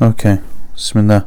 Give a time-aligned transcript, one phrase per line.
[0.00, 0.38] Okay,
[0.78, 1.26] Bismillah.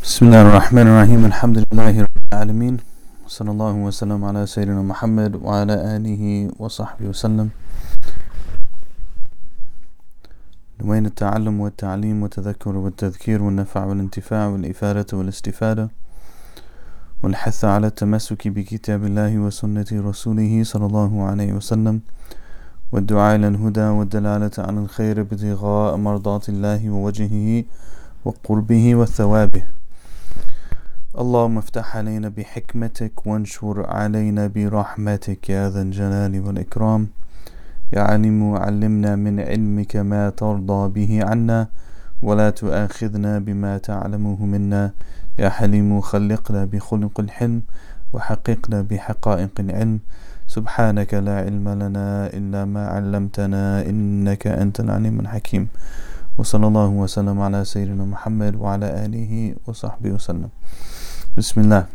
[0.00, 1.28] Bismillah ar-Rahman ar-Rahim.
[1.28, 2.80] Alhamdulillahi Rabbil Alameen.
[3.28, 7.50] صلى الله وسلم على سيدنا محمد وعلى آله وصحبه وسلم
[10.80, 15.88] نوين التعلم والتعليم والتذكر والتذكير والنفع والانتفاع والإفادة والاستفادة
[17.22, 22.00] والحث على التمسك بكتاب الله وسنة رسوله صلى الله عليه وسلم
[22.92, 27.64] والدعاء إلى الهدى والدلالة على الخير ابتغاء مرضات الله ووجهه
[28.24, 29.64] وقربه وثوابه.
[31.18, 37.08] اللهم افتح علينا بحكمتك وانشر علينا برحمتك يا ذا الجلال والإكرام.
[37.92, 41.68] يا عليم علمنا من علمك ما ترضى به عنا
[42.22, 44.92] ولا تؤاخذنا بما تعلمه منا.
[45.38, 47.62] يا حليم خلقنا بخلق الحلم
[48.12, 49.98] وحققنا بحقائق العلم.
[50.47, 55.67] سبحانك لا علم لنا إلا ما علمتنا إنك أنت العليم الحكيم
[56.37, 60.49] وصلى الله وسلم على سيدنا محمد وعلى آله وصحبه وسلم
[61.35, 61.89] Bismillah.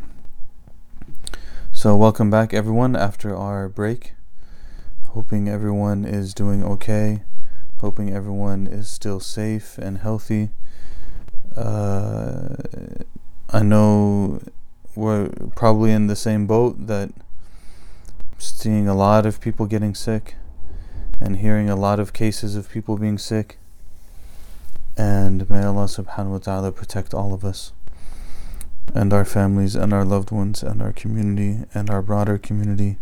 [1.72, 4.14] So, welcome back, everyone, after our break.
[5.14, 7.22] Hoping everyone is doing okay.
[7.78, 10.50] Hoping everyone is still safe and healthy.
[11.56, 12.56] Uh,
[13.50, 14.40] I know
[14.96, 17.10] we're probably in the same boat that
[18.43, 20.35] seeing a lot of people getting sick
[21.19, 23.57] and hearing a lot of cases of people being sick.
[24.97, 27.71] And may Allah subhanahu wa ta'ala protect all of us
[28.93, 32.97] and our families and our loved ones and our community and our broader community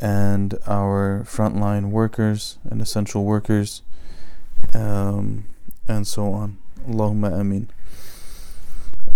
[0.00, 3.82] and our frontline workers and essential workers
[4.72, 5.44] um,
[5.86, 6.58] and so on.
[6.88, 7.68] Allahumma ameen.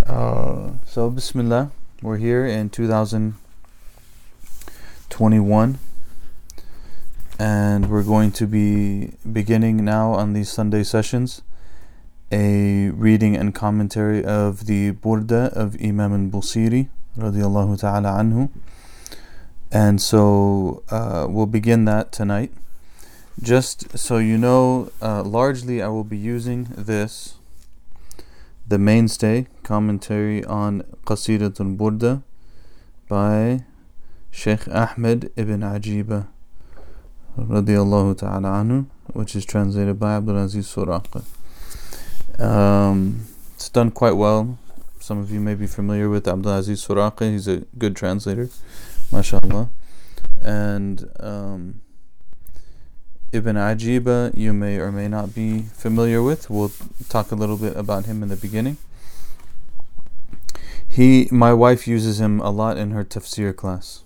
[0.06, 1.70] Uh, so, Bismillah,
[2.02, 2.70] we're here in
[5.10, 5.78] 2021
[7.38, 11.42] and we're going to be beginning now on these Sunday sessions
[12.30, 18.50] a reading and commentary of the Burda of Imam al-Busiri radiallahu ta'ala anhu.
[19.70, 22.52] And so uh, we'll begin that tonight.
[23.40, 27.36] Just so you know uh, largely I will be using this
[28.66, 32.22] the mainstay commentary on Qasidat al-Burda
[33.08, 33.64] by
[34.30, 36.28] Sheikh Ahmed ibn Ajiba
[37.38, 41.24] radiallahu ta'ala anhu which is translated by Abdul Aziz Suraqa
[42.38, 44.58] um, it's done quite well.
[45.00, 47.32] Some of you may be familiar with Abdulaziz Suraqi.
[47.32, 48.48] He's a good translator,
[49.10, 49.70] mashallah.
[50.40, 51.80] And um,
[53.32, 56.48] Ibn Ajiba, you may or may not be familiar with.
[56.48, 56.72] We'll
[57.08, 58.76] talk a little bit about him in the beginning.
[60.86, 64.04] He, my wife uses him a lot in her tafsir class.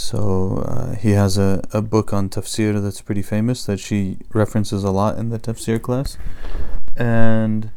[0.00, 4.82] So uh, he has a, a book on tafsir that's pretty famous that she references
[4.82, 6.16] a lot in the tafsir class
[6.96, 7.70] and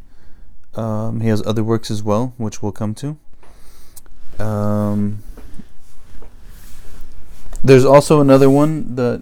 [0.73, 3.17] um, he has other works as well, which we'll come to.
[4.39, 5.22] Um,
[7.61, 9.22] there's also another one that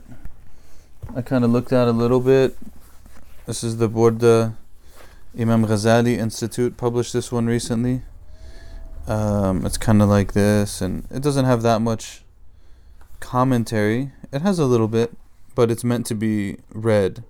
[1.16, 2.56] I kind of looked at a little bit.
[3.48, 4.56] This is the Burda
[5.38, 8.04] Imam Ghazali Institute published this one recently.
[9.08, 12.24] Um, it's kind of like this, and it doesn't have that much
[13.22, 14.12] commentary.
[14.34, 15.14] It has a little bit,
[15.56, 17.24] but it's meant to be read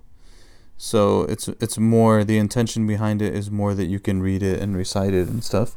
[0.84, 4.60] so it's it's more the intention behind it is more that you can read it
[4.60, 5.76] and recite it and stuff,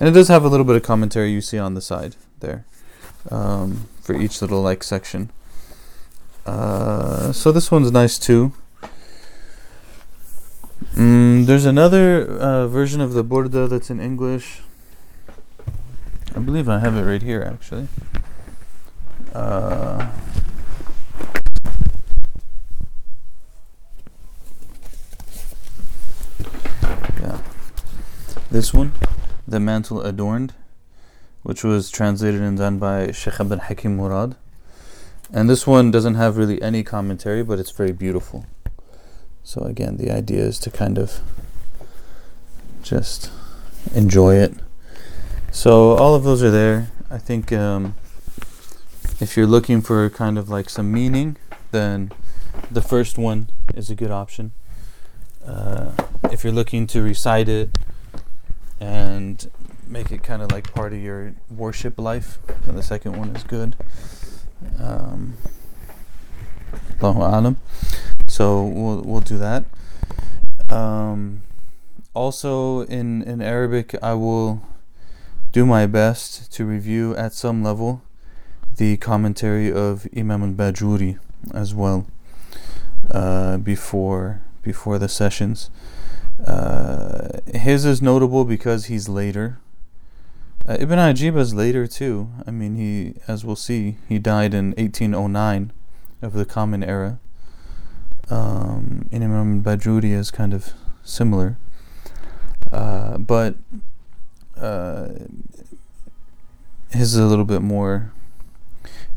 [0.00, 2.64] and it does have a little bit of commentary you see on the side there,
[3.30, 5.30] um, for each little like section.
[6.46, 8.54] Uh, so this one's nice too.
[10.94, 14.62] Mm, there's another uh, version of the Burda that's in English.
[16.34, 17.88] I believe I have it right here actually.
[19.36, 20.10] Uh,
[28.48, 28.92] This one,
[29.46, 30.54] The Mantle Adorned,
[31.42, 34.36] which was translated and done by Sheikh Abdul Hakim Murad.
[35.30, 38.46] And this one doesn't have really any commentary, but it's very beautiful.
[39.42, 41.20] So, again, the idea is to kind of
[42.82, 43.30] just
[43.94, 44.54] enjoy it.
[45.50, 46.90] So, all of those are there.
[47.10, 47.94] I think um,
[49.20, 51.36] if you're looking for kind of like some meaning,
[51.70, 52.12] then
[52.70, 54.52] the first one is a good option.
[55.46, 55.92] Uh,
[56.24, 57.70] if you're looking to recite it,
[58.80, 59.50] and
[59.86, 62.38] make it kind of like part of your worship life.
[62.64, 63.76] then the second one is good.
[64.78, 65.34] Um.
[68.26, 69.64] So we'll we'll do that.
[70.68, 71.42] Um,
[72.14, 74.62] also in in Arabic, I will
[75.52, 78.02] do my best to review at some level
[78.76, 81.18] the commentary of Imam al-Bajuri
[81.54, 82.06] as well
[83.10, 85.70] uh, before before the sessions.
[86.44, 89.58] Uh, his is notable because he's later.
[90.68, 92.28] Uh, Ibn Ajiba is later too.
[92.46, 95.72] I mean, he, as we'll see, he died in 1809
[96.20, 97.20] of the Common Era.
[98.28, 100.72] Um, and Imam Bajuri is kind of
[101.04, 101.56] similar.
[102.72, 103.54] Uh, but
[104.56, 105.08] uh,
[106.90, 108.12] his is a little bit more.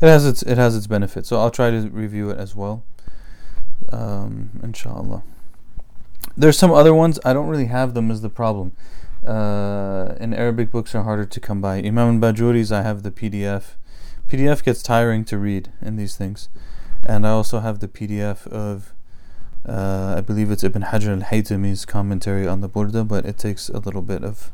[0.00, 2.84] It has its it has its benefits, so I'll try to review it as well.
[3.92, 5.22] Um, inshallah.
[6.36, 8.72] There's some other ones I don't really have them is the problem.
[9.26, 11.76] Uh, in Arabic books are harder to come by.
[11.78, 13.76] Imam Bajuri's I have the PDF.
[14.28, 16.48] PDF gets tiring to read in these things,
[17.04, 18.94] and I also have the PDF of
[19.68, 23.68] uh, I believe it's Ibn Hajar al Haytami's commentary on the Burda, but it takes
[23.68, 24.50] a little bit of.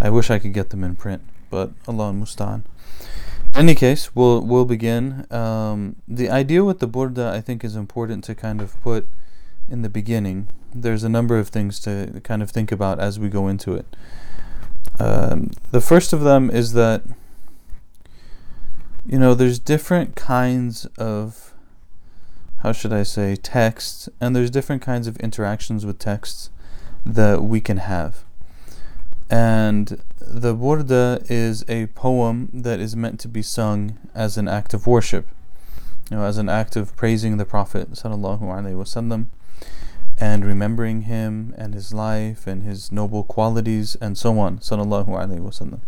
[0.00, 2.62] I wish I could get them in print, but Allah musta'an.
[3.58, 5.26] Any case, we'll we'll begin.
[5.32, 9.08] Um, the idea with the Burda, I think, is important to kind of put
[9.68, 10.48] in the beginning.
[10.72, 13.96] There's a number of things to kind of think about as we go into it.
[15.00, 17.02] Um, the first of them is that
[19.04, 21.52] you know there's different kinds of
[22.58, 26.50] how should I say, texts, and there's different kinds of interactions with texts
[27.04, 28.24] that we can have.
[29.30, 34.72] And the Burda is a poem that is meant to be sung as an act
[34.74, 35.26] of worship,
[36.10, 39.26] you know, as an act of praising the Prophet wasallam
[40.20, 45.80] and remembering him and his life and his noble qualities and so on wasallam.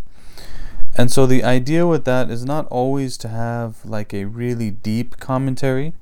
[0.97, 5.19] And so the idea with that is not always to have like a really deep
[5.19, 5.95] commentary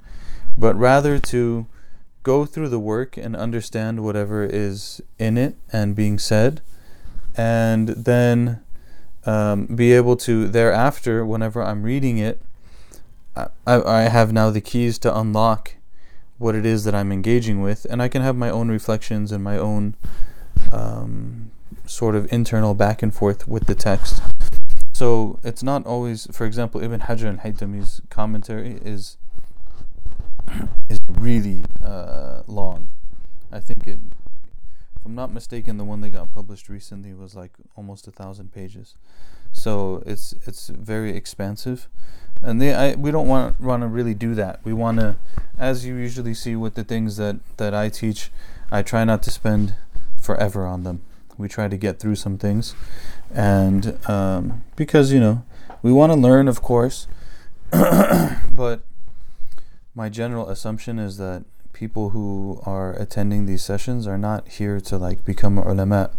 [0.59, 1.67] but rather to
[2.25, 6.61] go through the work and understand whatever is in it and being said,
[7.39, 8.61] and then
[9.25, 12.43] um, be able to thereafter, whenever I'm reading it,
[13.37, 15.77] I, I have now the keys to unlock
[16.39, 19.43] what it is that I'm engaging with, and I can have my own reflections and
[19.43, 19.95] my own
[20.73, 21.53] um,
[21.87, 24.21] sort of internal back and forth with the text.
[24.93, 29.17] So it's not always, for example, Ibn Hajar al Haytami's commentary is
[30.89, 32.89] is really uh, long.
[33.53, 33.99] I think it,
[34.99, 38.53] if I'm not mistaken, the one that got published recently was like almost a thousand
[38.53, 38.95] pages.
[39.53, 41.89] So it's it's very expansive,
[42.43, 44.61] and they I, we don't want want to really do that.
[44.65, 45.17] We want to,
[45.57, 48.31] as you usually see with the things that that I teach,
[48.71, 49.75] I try not to spend
[50.17, 51.03] forever on them.
[51.37, 52.75] We try to get through some things,
[53.33, 55.45] and um, because you know
[55.83, 57.07] we want to learn, of course,
[57.71, 58.83] but
[59.95, 61.45] my general assumption is that
[61.79, 66.11] people who are attending these sessions are not here to like become ulama.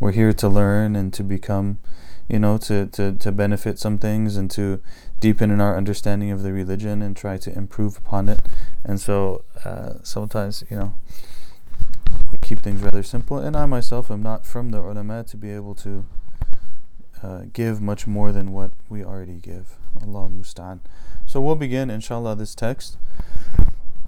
[0.00, 1.78] We're here to learn and to become,
[2.28, 4.82] you know, to, to, to benefit some things and to
[5.20, 8.40] deepen in our understanding of the religion and try to improve upon it.
[8.82, 10.94] And so uh, sometimes, you know,
[12.32, 13.38] we keep things rather simple.
[13.38, 16.04] And I myself am not from the ulama to be able to
[17.22, 19.76] uh, give much more than what we already give.
[20.02, 20.80] Allah musta'an.
[21.26, 22.98] So we'll begin, inshallah, this text,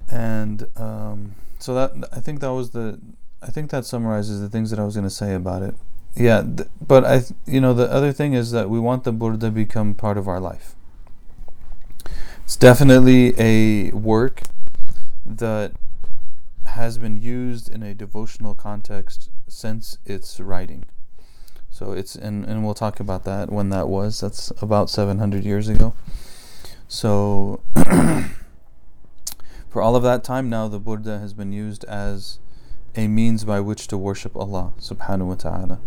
[0.09, 2.99] and um, so that I think that was the
[3.41, 5.75] I think that summarizes the things that I was going to say about it.
[6.15, 9.11] Yeah, th- but I, th- you know, the other thing is that we want the
[9.11, 10.75] Burda to become part of our life.
[12.43, 14.43] It's definitely a work
[15.25, 15.73] that
[16.65, 20.85] has been used in a devotional context since its writing.
[21.69, 24.19] So it's and and we'll talk about that when that was.
[24.19, 25.95] That's about 700 years ago.
[26.87, 27.61] So,
[29.73, 32.37] for all of that time now, the Burda has been used as
[32.95, 35.79] a means by which to worship Allah subhanahu wa ta'ala.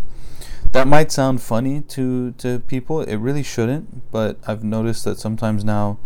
[0.72, 5.62] That might sound funny to, to people, it really shouldn't, but I've noticed that sometimes
[5.64, 5.98] now,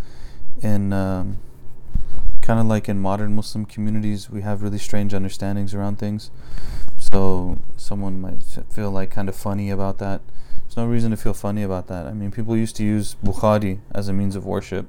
[0.62, 1.38] in um,
[2.42, 6.30] kind of like in modern Muslim communities, we have really strange understandings around things.
[6.98, 10.20] So, someone might feel like kind of funny about that.
[10.64, 12.06] There's no reason to feel funny about that.
[12.06, 14.86] I mean, people used to use Bukhari as a means of worship.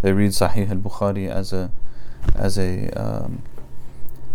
[0.00, 1.72] They read Sahih al-Bukhari as a
[2.34, 3.42] as a um,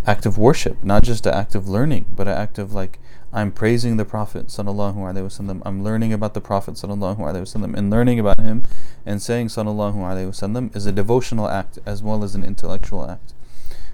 [0.06, 3.00] act of worship, not just an act of learning, but an act of like
[3.34, 5.62] I'm praising the Prophet sallallahu alaihi wasallam.
[5.66, 8.64] I'm learning about the Prophet sallallahu alaihi wasallam, and learning about him
[9.06, 13.34] and saying sallallahu alaihi wasallam is a devotional act as well as an intellectual act.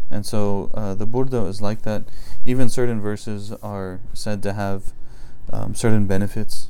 [0.09, 2.03] And so uh, the Burda is like that.
[2.45, 4.93] Even certain verses are said to have
[5.51, 6.69] um, certain benefits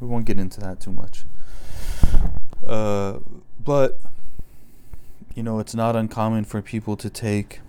[0.00, 1.24] we won't get into that too much.
[2.66, 3.18] Uh,
[3.62, 4.00] but
[5.34, 7.60] you know, it's not uncommon for people to take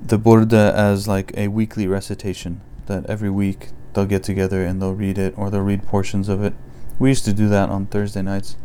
[0.00, 4.94] the Burda as like a weekly recitation that every week they'll get together and they'll
[4.94, 6.54] read it or they'll read portions of it.
[6.98, 8.56] We used to do that on Thursday nights,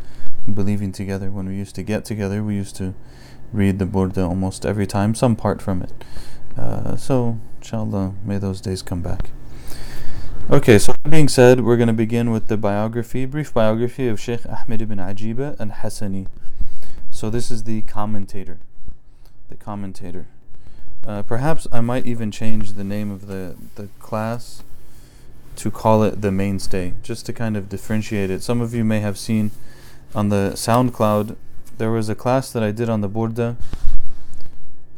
[0.52, 1.32] believing together.
[1.32, 2.94] When we used to get together, we used to
[3.52, 5.92] read the Burda almost every time, some part from it.
[6.58, 9.32] Uh, so, inshallah, may those days come back.
[10.50, 14.20] Okay, so that being said, we're going to begin with the biography, brief biography of
[14.20, 16.28] Sheikh Ahmed ibn Ajiba and Hassani.
[17.18, 18.60] So, this is the commentator.
[19.50, 20.28] The commentator.
[21.04, 24.62] Uh, perhaps I might even change the name of the, the class
[25.56, 28.44] to call it the mainstay, just to kind of differentiate it.
[28.44, 29.50] Some of you may have seen
[30.14, 31.38] on the SoundCloud,
[31.80, 33.56] there was a class that I did on the Burda.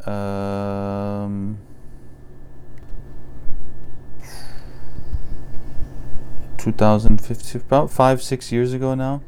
[0.06, 1.60] Um,
[7.56, 9.22] about five, six years ago now,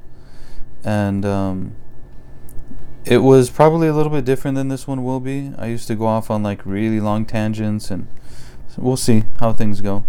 [0.83, 1.77] and um,
[3.05, 5.51] it was probably a little bit different than this one will be.
[5.58, 8.08] I used to go off on like really long tangents, and
[8.77, 10.05] we'll see how things go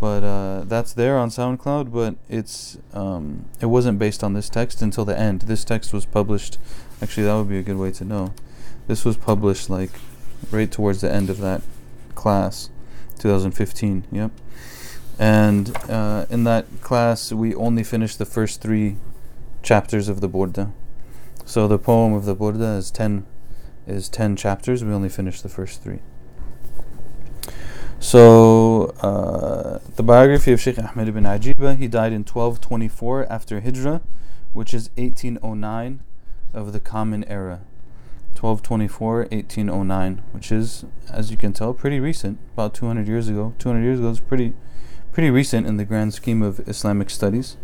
[0.00, 1.92] but uh, that's there on SoundCloud.
[1.92, 5.42] But it's um, it wasn't based on this text until the end.
[5.42, 6.58] This text was published.
[7.02, 8.32] Actually, that would be a good way to know.
[8.86, 9.90] This was published like
[10.50, 11.62] right towards the end of that
[12.14, 12.70] class,
[13.18, 14.04] 2015.
[14.10, 14.30] Yep.
[15.18, 18.96] And uh, in that class, we only finished the first three
[19.62, 20.72] chapters of the Burda.
[21.50, 23.26] So the poem of the Burda is ten
[23.84, 24.84] is ten chapters.
[24.84, 25.98] We only finished the first three.
[27.98, 34.00] So, uh, the biography of Sheikh Ahmed ibn Ajiba, he died in 1224 after Hijrah,
[34.52, 36.04] which is 1809
[36.54, 37.62] of the Common Era.
[38.38, 43.56] 1224, 1809, which is, as you can tell, pretty recent, about 200 years ago.
[43.58, 44.54] 200 years ago is pretty,
[45.12, 47.56] pretty recent in the grand scheme of Islamic studies.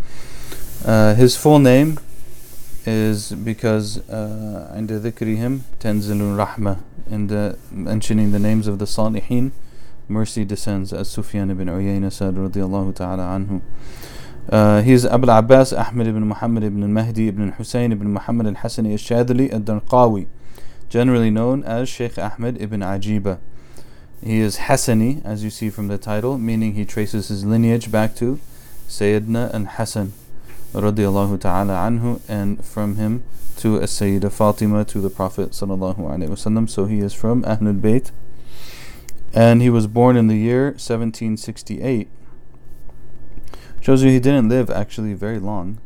[0.84, 2.00] Uh, his full name
[2.85, 6.77] is because uh, عند ذكرهم تنزل الرحمة
[7.09, 9.51] and mentioning the names of the Salihin
[10.07, 13.61] mercy descends as Sufyan ibn Uyayna said radiallahu ta'ala anhu.
[14.49, 18.91] Uh, he is Abu Abbas Ahmed ibn Muhammad ibn Mahdi ibn Hussein ibn Muhammad al-Hasani
[18.91, 20.27] al-Shadili al-Darqawi,
[20.89, 23.39] generally known as Sheikh Ahmed ibn Ajiba.
[24.23, 28.15] He is Hassani, as you see from the title, meaning he traces his lineage back
[28.15, 28.39] to
[28.87, 30.13] Sayyidina al-Hasan
[30.80, 33.24] radiallahu ta'ala anhu and from him
[33.56, 36.68] to As-Sayyida Fatima to the Prophet sallallahu alaihi wasallam.
[36.68, 38.10] So he is from Ahlul Bayt
[39.34, 42.08] and he was born in the year 1768.
[43.80, 45.78] Shows you he didn't live actually very long.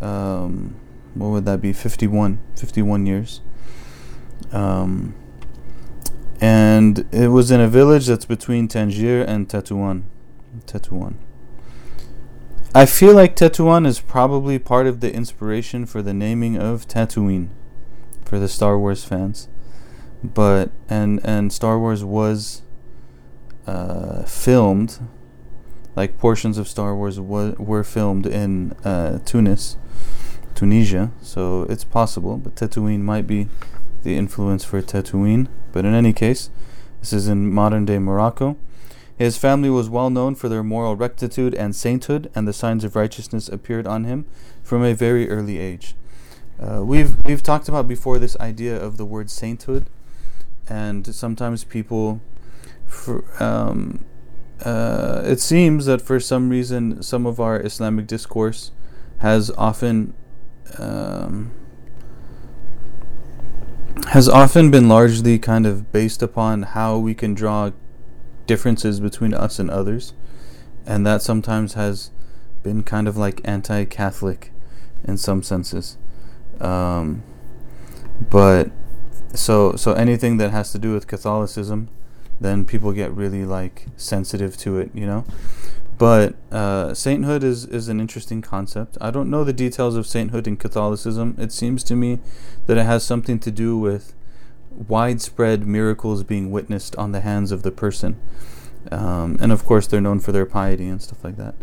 [0.00, 0.76] Um,
[1.14, 1.72] what would that be?
[1.72, 3.40] 51, 51 years.
[4.52, 5.14] Um,
[6.40, 10.02] and it was in a village that's between Tangier and Tetuan.
[10.66, 11.14] Tetuan.
[12.74, 17.48] I feel like Tetuan is probably part of the inspiration for the naming of Tetuan
[18.24, 19.48] for the Star Wars fans
[20.22, 22.62] but and and Star Wars was
[23.66, 25.00] uh, filmed,
[25.96, 29.76] like portions of Star Wars wa- were filmed in uh, Tunis,
[30.54, 31.10] Tunisia.
[31.20, 33.48] So it's possible, but Tatooine might be
[34.02, 35.48] the influence for Tatooine.
[35.72, 36.50] But in any case,
[37.00, 38.56] this is in modern day Morocco.
[39.22, 42.96] His family was well known for their moral rectitude and sainthood, and the signs of
[42.96, 44.26] righteousness appeared on him
[44.64, 45.94] from a very early age.
[46.60, 49.86] Uh, we've we've talked about before this idea of the word sainthood
[50.68, 52.20] and sometimes people
[52.84, 54.04] for, um,
[54.64, 58.72] uh, it seems that for some reason some of our Islamic discourse
[59.18, 60.14] has often
[60.78, 61.52] um,
[64.08, 67.70] has often been largely kind of based upon how we can draw
[68.46, 70.12] differences between us and others,
[70.86, 72.10] and that sometimes has
[72.62, 74.52] been kind of like anti-Catholic
[75.04, 75.98] in some senses.
[76.60, 77.22] Um,
[78.30, 78.70] but
[79.34, 81.88] so so anything that has to do with Catholicism,
[82.40, 85.24] then people get really like sensitive to it, you know.
[85.98, 88.98] But uh, sainthood is is an interesting concept.
[89.00, 91.36] I don't know the details of sainthood in Catholicism.
[91.38, 92.18] It seems to me
[92.66, 94.14] that it has something to do with
[94.88, 98.20] widespread miracles being witnessed on the hands of the person,
[98.90, 101.54] um, and of course they're known for their piety and stuff like that.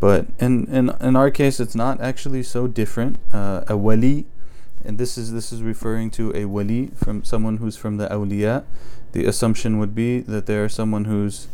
[0.00, 3.18] But in in in our case, it's not actually so different.
[3.32, 4.26] Uh, a wali
[4.84, 8.64] and this is this is referring to a wali from someone who's from the awliya.
[9.12, 11.48] The assumption would be that they are someone who's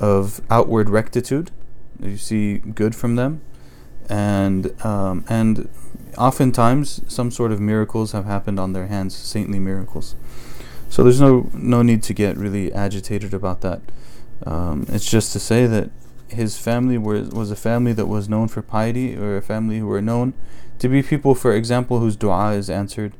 [0.00, 1.50] of outward rectitude.
[2.00, 3.42] You see good from them,
[4.08, 5.68] and um, and
[6.16, 10.16] oftentimes some sort of miracles have happened on their hands, saintly miracles.
[10.88, 13.80] So there's no no need to get really agitated about that.
[14.46, 15.90] Um, it's just to say that
[16.28, 19.86] his family was was a family that was known for piety, or a family who
[19.86, 20.34] were known
[20.78, 23.14] to be people, for example, whose dua is answered,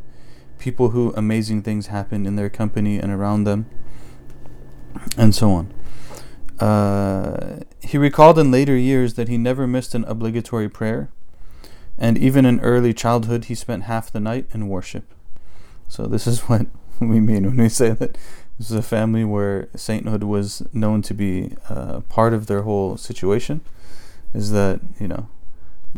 [0.58, 3.66] people who amazing things happen in their company and around them,
[5.16, 5.74] and so on.
[6.60, 11.08] Uh, he recalled in later years that he never missed an obligatory prayer,
[11.98, 15.04] and even in early childhood, he spent half the night in worship.
[15.88, 16.66] So this is what
[17.00, 18.16] we mean when we say that
[18.58, 22.96] this is a family where sainthood was known to be uh, part of their whole
[22.96, 23.60] situation.
[24.32, 25.28] Is that you know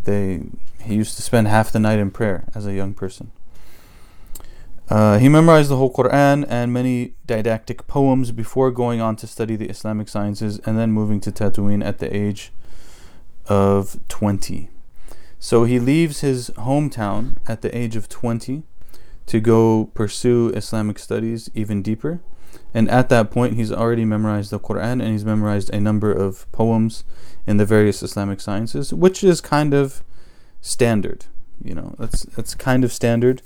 [0.05, 0.43] they
[0.83, 3.31] he used to spend half the night in prayer as a young person.
[4.88, 9.57] Uh, he memorized the whole Quran and many didactic poems before going on to study
[9.57, 12.53] the Islamic sciences and then moving to Tetuan at the age
[13.49, 14.71] of 20.
[15.38, 18.62] So he leaves his hometown at the age of 20
[19.26, 22.21] to go pursue Islamic studies even deeper.
[22.73, 26.50] And at that point, he's already memorized the Quran and he's memorized a number of
[26.52, 27.05] poems
[27.47, 30.02] in the various Islamic sciences, which is kind of
[30.61, 31.26] standard.
[31.62, 33.43] You know, that's that's kind of standard,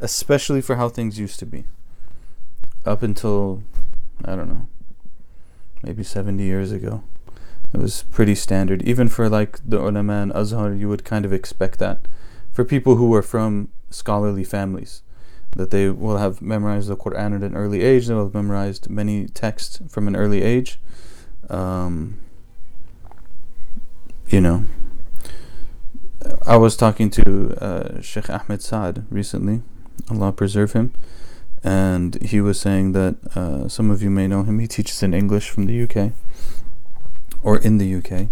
[0.00, 1.64] especially for how things used to be.
[2.84, 3.62] Up until
[4.24, 4.66] I don't know,
[5.82, 7.04] maybe 70 years ago.
[7.74, 8.82] It was pretty standard.
[8.82, 12.06] Even for like the ulama and Azhar, you would kind of expect that.
[12.52, 15.02] For people who are from scholarly families,
[15.56, 18.88] that they will have memorized the Quran at an early age, they will have memorized
[18.88, 20.78] many texts from an early age.
[21.50, 22.20] Um,
[24.28, 24.66] you know,
[26.46, 29.62] I was talking to uh, Sheikh Ahmed Saad recently,
[30.08, 30.92] Allah preserve him,
[31.64, 34.60] and he was saying that uh, some of you may know him.
[34.60, 36.12] He teaches in English from the UK,
[37.44, 38.28] or in the UK,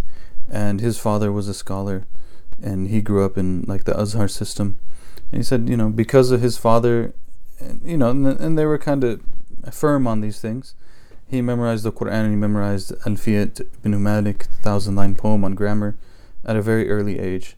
[0.50, 2.07] and his father was a scholar,
[2.61, 4.78] and he grew up in like the Azhar system.
[5.31, 7.14] And he said, you know, because of his father,
[7.85, 9.21] you know, and, and they were kind of
[9.71, 10.75] firm on these things.
[11.28, 15.97] He memorized the Quran and he memorized Alfiyat ibn Malik, thousand line poem on grammar,
[16.45, 17.57] at a very early age.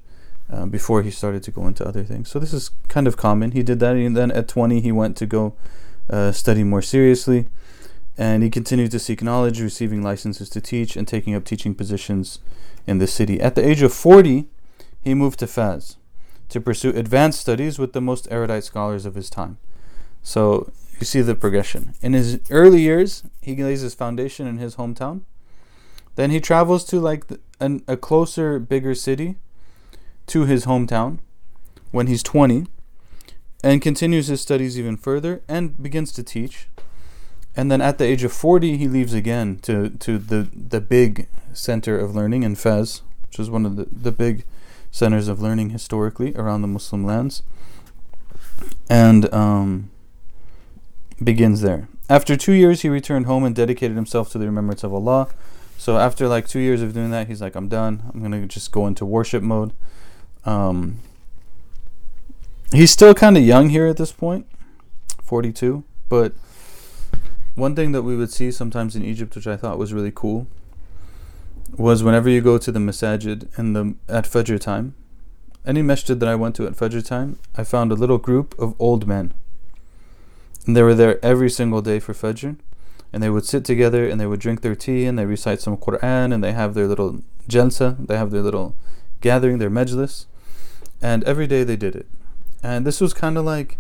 [0.53, 2.29] Uh, before he started to go into other things.
[2.29, 3.53] So this is kind of common.
[3.53, 5.55] He did that, and then at 20 he went to go
[6.11, 7.47] uh, study more seriously,
[8.17, 12.39] and he continued to seek knowledge, receiving licenses to teach and taking up teaching positions
[12.87, 13.41] in the city.
[13.41, 14.47] At the age of 40,
[15.03, 15.97] he moved to Fez
[16.49, 19.59] to pursue advanced studies with the most erudite scholars of his time.
[20.23, 21.95] So you see the progression.
[22.01, 25.23] In his early years, he lays his foundation in his hometown.
[26.17, 29.37] Then he travels to like the, an, a closer, bigger city
[30.29, 31.19] to his hometown
[31.91, 32.67] when he's 20
[33.63, 36.69] and continues his studies even further and begins to teach.
[37.57, 41.29] And then at the age of 40, he leaves again to, to the, the big
[41.53, 44.45] center of learning in Fez, which is one of the, the big
[44.91, 47.43] centers of learning historically around the Muslim lands,
[48.89, 49.91] and um,
[51.23, 51.89] begins there.
[52.09, 55.29] After two years, he returned home and dedicated himself to the remembrance of Allah.
[55.79, 58.11] So after like two years of doing that, he's like, I'm done.
[58.13, 59.73] I'm to just go into worship mode.
[60.45, 61.01] Um,
[62.73, 64.47] he's still kind of young here at this point,
[65.23, 65.85] 42.
[66.09, 66.35] But
[67.55, 70.47] one thing that we would see sometimes in Egypt, which I thought was really cool,
[71.77, 74.95] was whenever you go to the masajid in the at Fajr time,
[75.67, 78.75] any masjid that I went to at Fajr time, I found a little group of
[78.79, 79.33] old men.
[80.67, 82.57] And they were there every single day for Fajr.
[83.13, 85.77] And they would sit together and they would drink their tea and they recite some
[85.77, 88.75] Quran and they have their little jalsa, they have their little
[89.21, 90.27] gathering, their majlis
[91.05, 92.07] and every day they did it
[92.63, 93.77] and this was kind of like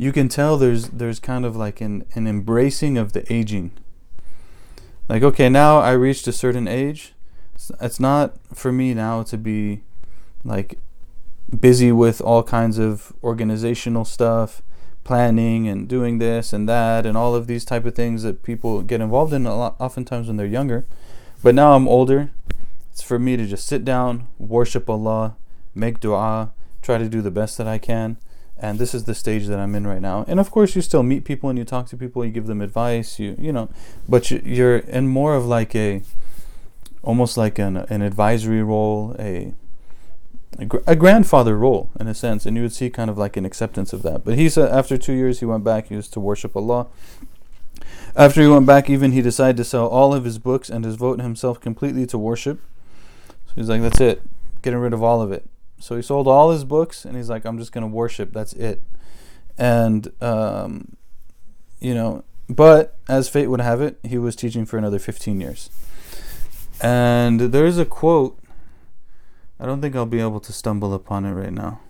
[0.00, 3.70] you can tell there's there's kind of like an, an embracing of the aging.
[5.10, 7.12] Like okay now i reached a certain age.
[7.82, 9.82] It's not for me now to be
[10.42, 10.78] like
[11.66, 14.62] busy with all kinds of organizational stuff
[15.04, 18.80] planning and doing this and that and all of these type of things that people
[18.80, 20.86] get involved in a lot oftentimes when they're younger.
[21.42, 22.30] But now i'm older.
[22.90, 25.36] It's for me to just sit down worship allah
[25.74, 28.16] make dua try to do the best that I can.
[28.62, 30.26] And this is the stage that I'm in right now.
[30.28, 32.60] And of course, you still meet people and you talk to people, you give them
[32.60, 33.70] advice, you you know,
[34.06, 36.02] but you're in more of like a,
[37.02, 39.54] almost like an an advisory role, a
[40.86, 43.94] a grandfather role in a sense, and you would see kind of like an acceptance
[43.94, 44.24] of that.
[44.24, 46.86] But he's after two years he went back, he was to worship Allah.
[48.14, 51.20] After he went back, even he decided to sell all of his books and devote
[51.20, 52.60] himself completely to worship.
[53.46, 54.22] So he's like, that's it,
[54.60, 55.48] getting rid of all of it.
[55.80, 58.32] So he sold all his books and he's like, I'm just going to worship.
[58.32, 58.82] That's it.
[59.58, 60.96] And, um,
[61.80, 65.70] you know, but as fate would have it, he was teaching for another 15 years.
[66.80, 68.38] And there's a quote.
[69.58, 71.80] I don't think I'll be able to stumble upon it right now.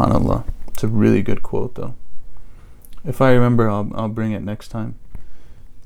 [0.00, 0.44] SubhanAllah.
[0.68, 1.94] It's a really good quote, though.
[3.04, 4.98] If I remember, I'll, I'll bring it next time.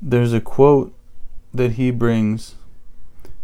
[0.01, 0.93] There's a quote
[1.57, 2.55] that he brings,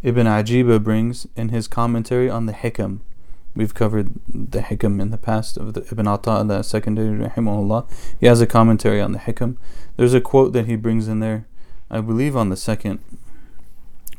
[0.03, 2.99] Ibn Ajiba brings in his commentary on the Hikam.
[3.55, 7.89] We've covered the Hikam in the past of the Ibn Atta, as-Sakandari rahimahullah.
[8.19, 9.57] He has a commentary on the Hikam.
[9.97, 11.47] There's a quote that he brings in there,
[11.89, 12.99] I believe on the second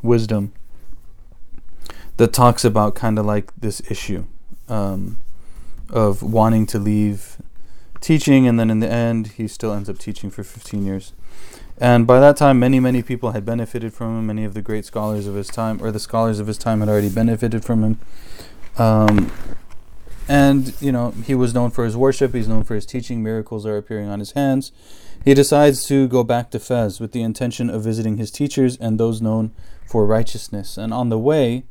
[0.02, 0.52] wisdom,
[2.18, 4.26] that talks about kind of like this issue
[4.68, 5.20] um,
[5.88, 7.38] of wanting to leave
[8.02, 11.14] teaching, and then in the end, he still ends up teaching for 15 years.
[11.78, 14.26] And by that time, many, many people had benefited from him.
[14.26, 16.88] Many of the great scholars of his time, or the scholars of his time, had
[16.88, 18.00] already benefited from him.
[18.78, 19.32] Um,
[20.28, 23.66] and, you know, he was known for his worship, he's known for his teaching, miracles
[23.66, 24.70] are appearing on his hands.
[25.24, 28.98] He decides to go back to Fez with the intention of visiting his teachers and
[28.98, 29.52] those known
[29.86, 30.76] for righteousness.
[30.76, 31.64] And on the way,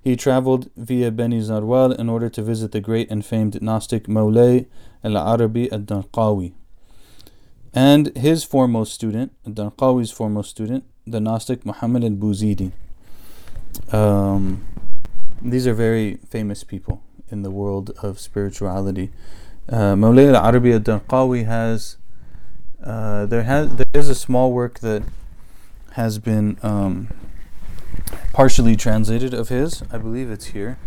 [0.00, 4.66] he traveled via Beni Zarwal in order to visit the great and famed Gnostic Mawlay
[5.04, 6.54] al Arabi al Darqawi.
[7.74, 12.72] And his foremost student, Darqawi's foremost student, the Gnostic Muhammad al Buzidi.
[13.92, 14.66] Um,
[15.42, 19.10] these are very famous people in the world of spirituality.
[19.68, 21.96] Uh, Mawlay al Arabi al has
[22.82, 25.02] uh, there has there is a small work that
[25.92, 27.08] has been um,
[28.32, 29.82] partially translated of his.
[29.92, 30.78] I believe it's here.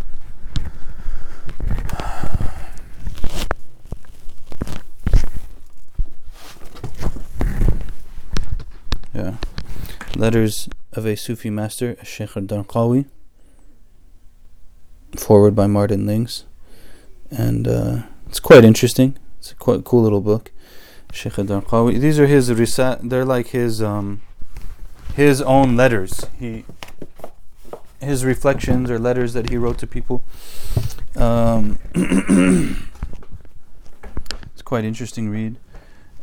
[9.21, 9.35] Yeah.
[10.15, 13.05] Letters of a Sufi master, Sheikh al-Darqawi.
[15.15, 16.45] Foreword by Martin Lings.
[17.29, 19.19] And uh, it's quite interesting.
[19.37, 20.51] It's a quite cool little book.
[21.13, 21.99] Sheikh al-Darqawi.
[21.99, 24.21] These are his risa- they're like his um,
[25.13, 26.25] his own letters.
[26.39, 26.65] He
[27.99, 30.23] his reflections or letters that he wrote to people.
[31.15, 31.77] Um,
[34.53, 35.57] it's quite interesting read.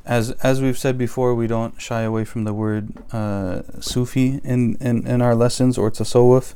[0.08, 4.76] As as we've said before, we don't shy away from the word uh, Sufi in,
[4.76, 6.54] in, in our lessons or tasawwuf,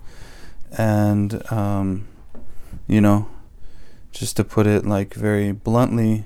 [0.76, 2.08] and um,
[2.86, 3.28] you know,
[4.10, 6.24] just to put it like very bluntly,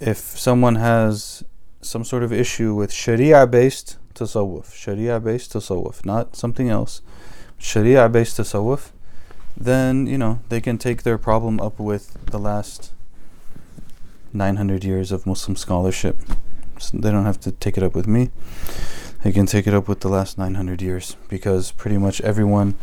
[0.00, 1.44] if someone has
[1.80, 7.02] some sort of issue with Sharia based tasawwuf, Sharia based tasawwuf, not something else,
[7.56, 8.90] Sharia based tasawwuf,
[9.56, 12.92] then, you know, they can take their problem up with the last
[14.34, 16.20] 900 years of Muslim scholarship.
[16.78, 18.30] So they don't have to take it up with me.
[19.22, 22.74] They can take it up with the last 900 years because pretty much everyone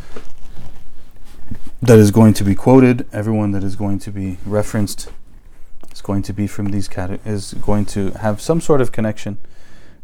[1.81, 5.11] that is going to be quoted, everyone that is going to be referenced
[5.91, 9.37] is going to be from these cate- is going to have some sort of connection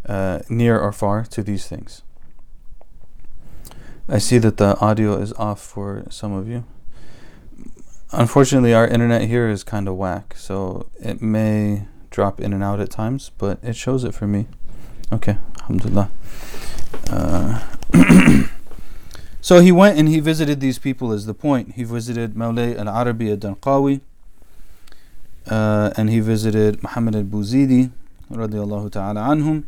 [0.08, 2.02] uh, near or far to these things.
[4.08, 6.66] I see that the audio is off for some of you.
[8.12, 12.80] Unfortunately, our internet here is kind of whack, so it may drop in and out
[12.80, 14.48] at times, but it shows it for me.
[15.12, 16.12] Okay, alhamdulillah.
[17.10, 17.63] Uh,
[19.41, 21.74] so he went and he visited these people, is the point.
[21.74, 24.02] He visited Mawlay al Arabi al Darqawi,
[25.48, 27.91] uh, and he visited Muhammad al Buzidi,
[28.32, 29.63] radiallahu ta'ala anhum,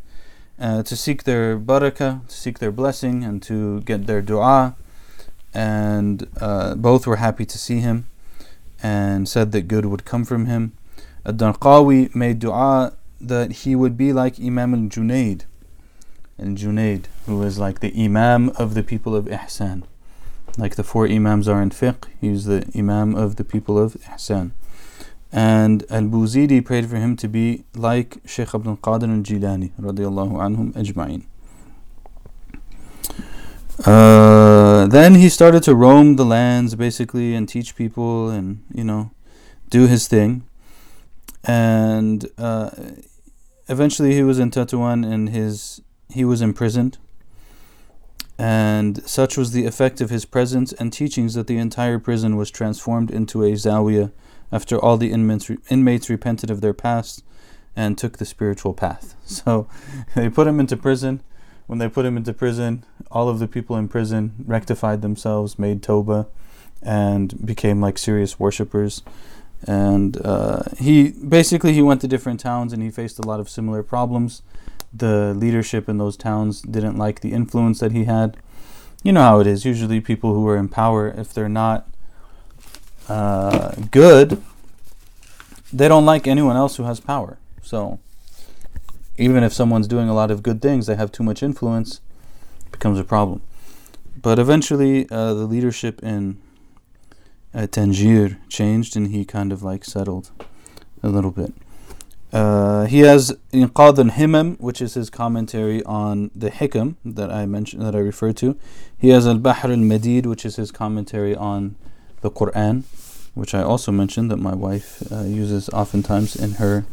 [0.59, 4.75] uh, to seek their barakah, to seek their blessing, and to get their dua.
[5.55, 8.05] And uh, both were happy to see him
[8.87, 10.63] and said that good would come from him.
[11.25, 15.41] Ad-Darqawi made dua that he would be like Imam al-Junaid.
[16.37, 19.83] And Junaid, who is like the Imam of the people of Ihsan.
[20.57, 24.51] Like the four Imams are in fiqh, he's the Imam of the people of Ihsan.
[25.31, 31.23] And Al-Buzidi prayed for him to be like Shaykh Abdul Qadir al-Jilani radiallahu anhum ajma'in.
[33.85, 39.11] Uh, then he started to roam the lands basically and teach people and you know
[39.69, 40.43] do his thing.
[41.43, 42.71] And uh,
[43.67, 46.97] eventually he was in Tetuan and his he was imprisoned.
[48.39, 52.51] And such was the effect of his presence and teachings that the entire prison was
[52.51, 54.11] transformed into a zawiya
[54.51, 57.23] after all the inmates, inmates repented of their past
[57.75, 59.15] and took the spiritual path.
[59.27, 59.67] So
[60.15, 61.21] they put him into prison.
[61.65, 65.81] When they put him into prison, all of the people in prison rectified themselves, made
[65.81, 66.27] toba,
[66.81, 69.03] and became like serious worshippers.
[69.65, 73.49] And uh, he basically he went to different towns and he faced a lot of
[73.49, 74.41] similar problems.
[74.93, 78.37] The leadership in those towns didn't like the influence that he had.
[79.03, 79.65] You know how it is.
[79.65, 81.87] Usually, people who are in power, if they're not
[83.07, 84.41] uh, good,
[85.71, 87.37] they don't like anyone else who has power.
[87.61, 87.99] So
[89.17, 92.01] even if someone's doing a lot of good things, they have too much influence,
[92.71, 93.41] becomes a problem.
[94.21, 96.39] But eventually, uh, the leadership in
[97.53, 100.31] uh, Tangier changed, and he kind of like settled
[101.03, 101.53] a little bit.
[102.33, 107.83] Uh, he has Iqaz al-Himam, which is his commentary on the Hikam that I mentioned,
[107.83, 108.57] that I referred to.
[108.97, 111.75] He has Al-Bahr al-Madid, which is his commentary on
[112.21, 112.83] the Quran,
[113.33, 116.85] which I also mentioned that my wife uh, uses oftentimes in her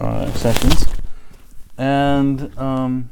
[0.00, 0.86] uh, sessions
[1.80, 3.10] and um,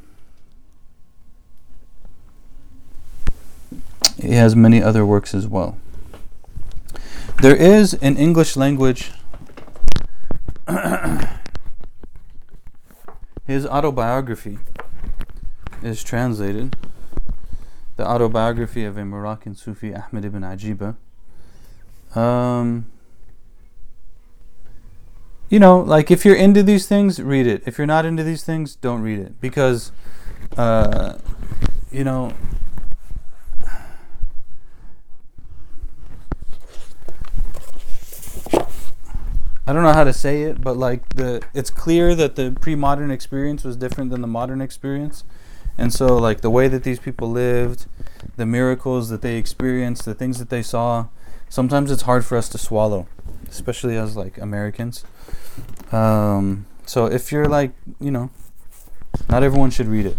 [4.21, 5.79] he has many other works as well.
[7.41, 9.13] There is an English language.
[13.47, 14.59] his autobiography
[15.83, 16.77] is translated.
[17.97, 20.97] The autobiography of a Moroccan Sufi, Ahmed ibn Ajiba.
[22.17, 22.87] Um,
[25.49, 27.63] you know, like if you're into these things, read it.
[27.67, 29.93] If you're not into these things, don't read it because,
[30.57, 31.15] uh,
[31.91, 32.33] you know,
[39.69, 43.11] I don't know how to say it, but like the it's clear that the pre-modern
[43.11, 45.25] experience was different than the modern experience.
[45.77, 47.85] And so like the way that these people lived,
[48.37, 51.09] the miracles that they experienced, the things that they saw,
[51.51, 53.09] sometimes it's hard for us to swallow,
[53.47, 55.05] especially as like Americans.
[55.93, 58.31] Um, so if you're like, you know,
[59.29, 60.17] not everyone should read it.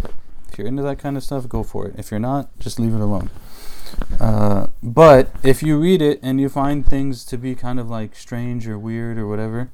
[0.52, 1.96] If you're into that kind of stuff, go for it.
[1.98, 3.30] If you're not, just leave it alone.
[4.20, 8.14] Uh, but if you read it and you find things to be kind of like
[8.14, 9.70] strange or weird or whatever,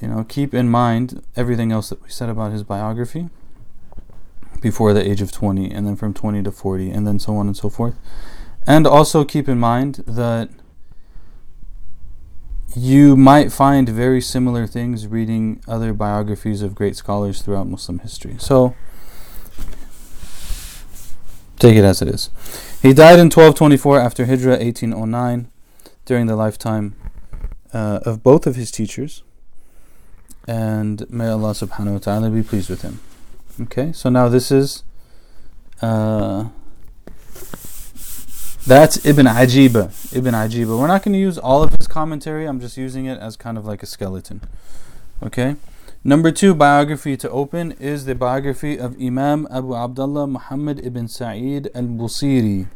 [0.00, 3.28] you know, keep in mind everything else that we said about his biography
[4.60, 7.46] before the age of 20, and then from 20 to 40, and then so on
[7.46, 7.94] and so forth.
[8.66, 10.50] And also keep in mind that
[12.74, 18.36] you might find very similar things reading other biographies of great scholars throughout Muslim history.
[18.38, 18.74] So,
[21.62, 22.28] Take it as it is.
[22.82, 25.48] He died in 1224 after Hijrah 1809
[26.04, 26.96] during the lifetime
[27.72, 29.22] uh, of both of his teachers.
[30.48, 32.98] And may Allah subhanahu wa ta'ala be pleased with him.
[33.60, 34.82] Okay, so now this is.
[35.80, 36.48] Uh,
[38.66, 40.16] that's Ibn Ajiba.
[40.16, 40.76] Ibn Ajiba.
[40.76, 43.56] We're not going to use all of his commentary, I'm just using it as kind
[43.56, 44.40] of like a skeleton.
[45.22, 45.54] Okay?
[46.04, 51.70] Number two biography to open is the biography of Imam Abu Abdullah Muhammad ibn Sa'id
[51.76, 52.66] al Busiri,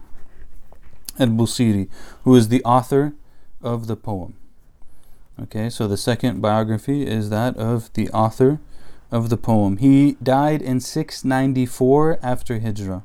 [1.18, 1.88] al Busiri,
[2.22, 3.14] who is the author
[3.60, 4.34] of the poem.
[5.42, 8.60] Okay, so the second biography is that of the author
[9.10, 9.78] of the poem.
[9.78, 13.02] He died in 694 after Hijrah.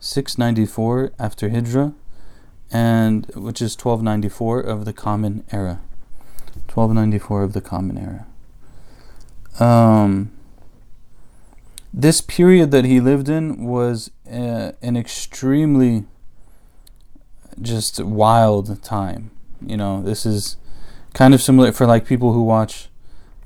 [0.00, 1.92] 694 after Hijrah,
[2.72, 5.80] and which is 1294 of the Common Era.
[6.72, 8.26] 1294 of the Common Era
[9.60, 10.30] um,
[11.92, 16.04] this period that he lived in was uh, an extremely
[17.60, 19.30] just wild time.
[19.64, 20.56] You know, this is
[21.14, 22.88] kind of similar for like people who watch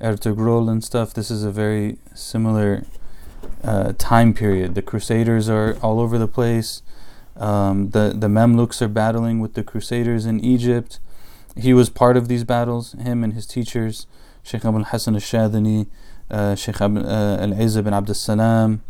[0.01, 1.13] Ertugrul and stuff.
[1.13, 2.83] This is a very similar
[3.63, 4.75] uh, time period.
[4.75, 6.81] The Crusaders are all over the place.
[7.37, 10.99] Um, the the Mamluks are battling with the Crusaders in Egypt.
[11.55, 12.93] He was part of these battles.
[12.93, 14.07] Him and his teachers.
[14.43, 15.87] Sheikh Abul Hassan al-Shadhili,
[16.29, 18.81] uh, Sheikh uh, Al-Izz ibn Abd salam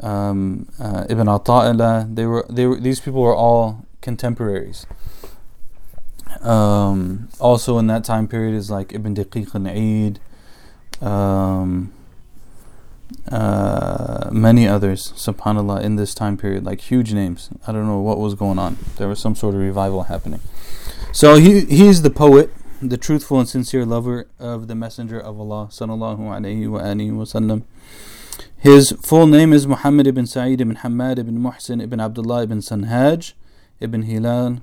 [0.00, 4.86] um, uh, Ibn Ata'illah, they were, they were, these people were all contemporaries.
[6.42, 10.20] Um, also in that time period is like Ibn Daqiq al-Eid,
[11.06, 11.92] um,
[13.30, 17.50] uh, many others, subhanAllah, in this time period, like huge names.
[17.66, 18.76] I don't know what was going on.
[18.96, 20.40] There was some sort of revival happening.
[21.12, 25.68] So he he's the poet the truthful and sincere lover of the Messenger of Allah
[25.70, 27.62] sallallahu alaihi wasallam.
[28.58, 33.32] His full name is Muhammad ibn Sa'id ibn Hamad ibn Muhsin ibn Abdullah ibn Sanhaj
[33.80, 34.60] ibn Hilal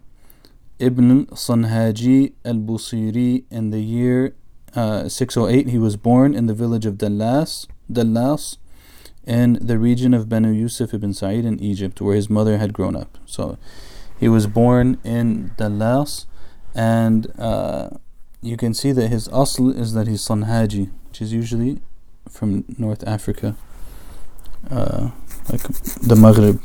[0.80, 4.36] ibn Sanhaji al-Busiri in the year
[4.76, 8.58] uh, 608 he was born in the village of Dalas Dalas
[9.26, 12.96] in the region of Banu Yusuf ibn Sa'id in Egypt where his mother had grown
[12.96, 13.58] up so
[14.20, 16.26] he was born in Dalas
[16.76, 17.90] and uh,
[18.42, 21.80] you can see that his asl is that he's Sanhaji, which is usually
[22.30, 23.56] from North Africa,
[24.70, 25.12] uh,
[25.50, 25.62] like
[26.02, 26.60] the Maghrib,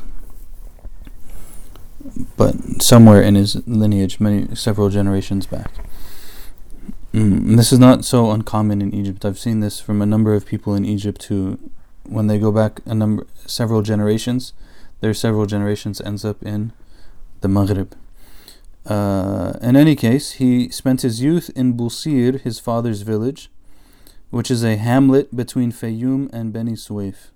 [2.37, 5.73] but somewhere in his lineage, many several generations back.
[7.13, 9.25] Mm, this is not so uncommon in Egypt.
[9.25, 11.59] I've seen this from a number of people in Egypt who,
[12.05, 14.53] when they go back a number several generations,
[15.01, 16.73] their several generations ends up in
[17.41, 17.95] the Maghrib.
[18.89, 23.51] Uh, in any case, he spent his youth in Busir, his father's village,
[24.31, 27.29] which is a hamlet between Fayoum and Beni Suef.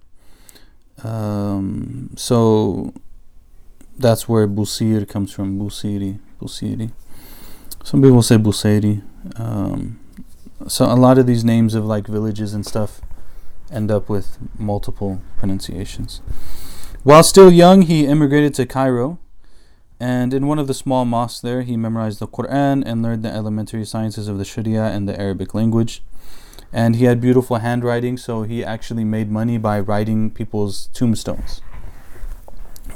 [1.05, 2.95] Um, so
[3.99, 6.91] that's where Busir comes from, Busiri, Busiri.
[7.85, 9.03] Some people say Busairi.
[9.39, 10.01] Um,
[10.69, 13.01] so a lot of these names of like villages and stuff
[13.71, 16.21] end up with multiple pronunciations.
[17.03, 19.19] While still young, he immigrated to Cairo
[20.03, 23.33] and in one of the small mosques there, he memorized the Quran and learned the
[23.33, 26.03] elementary sciences of the Sharia and the Arabic language.
[26.73, 31.61] And he had beautiful handwriting, so he actually made money by writing people's tombstones.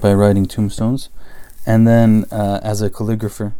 [0.01, 1.09] By writing tombstones.
[1.65, 3.53] And then uh, as a calligrapher.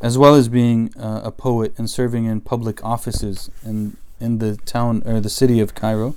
[0.00, 4.56] as well as being uh, a poet and serving in public offices in in the
[4.64, 6.14] town or the city of Cairo.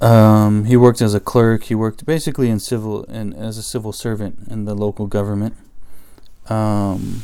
[0.00, 1.64] Um, he worked as a clerk.
[1.64, 5.54] He worked basically in civil and as a civil servant in the local government.
[6.48, 7.22] Um,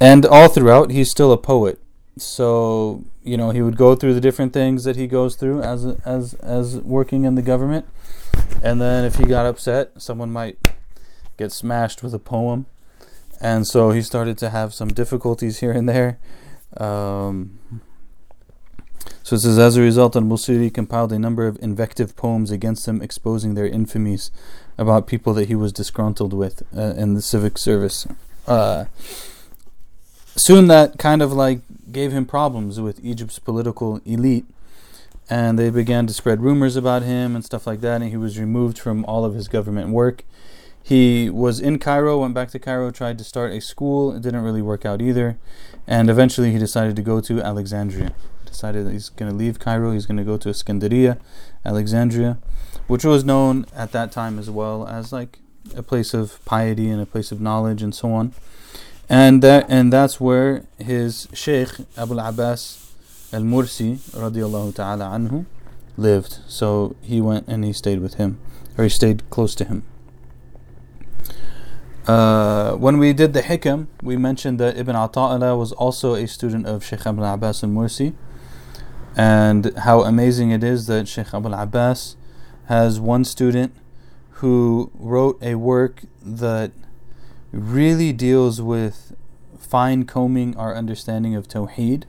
[0.00, 1.80] and all throughout, he's still a poet.
[2.18, 5.84] So you know, he would go through the different things that he goes through as
[6.04, 7.86] as as working in the government,
[8.62, 10.56] and then if he got upset, someone might
[11.36, 12.66] get smashed with a poem,
[13.40, 16.18] and so he started to have some difficulties here and there.
[16.76, 17.58] Um,
[19.22, 23.02] so it says, as a result, al-Busiri compiled a number of invective poems against them,
[23.02, 24.30] exposing their infamies
[24.78, 28.06] about people that he was disgruntled with uh, in the civic service.
[28.46, 28.84] Uh,
[30.36, 34.46] soon that kind of like gave him problems with Egypt's political elite,
[35.28, 38.38] and they began to spread rumors about him and stuff like that, and he was
[38.38, 40.22] removed from all of his government work.
[40.86, 44.14] He was in Cairo, went back to Cairo, tried to start a school.
[44.14, 45.36] It didn't really work out either.
[45.84, 48.14] And eventually he decided to go to Alexandria.
[48.56, 51.18] Decided he's going to leave Cairo, he's going to go to Iskandaria,
[51.62, 52.38] Alexandria,
[52.86, 55.40] which was known at that time as well as like
[55.76, 58.32] a place of piety and a place of knowledge and so on.
[59.10, 62.94] And that and that's where his Sheikh Abu Abbas
[63.30, 65.44] al Mursi radiallahu ta'ala anhu
[65.98, 66.38] lived.
[66.46, 68.38] So he went and he stayed with him,
[68.78, 69.82] or he stayed close to him.
[72.06, 76.64] Uh, when we did the Hikam, we mentioned that Ibn Ata'illah was also a student
[76.66, 78.14] of Sheikh Abul Abbas al Mursi,
[79.16, 82.16] and how amazing it is that Sheikh Abul Abbas
[82.66, 83.74] has one student
[84.40, 86.70] who wrote a work that
[87.50, 89.16] really deals with
[89.58, 92.04] fine combing our understanding of Tawheed,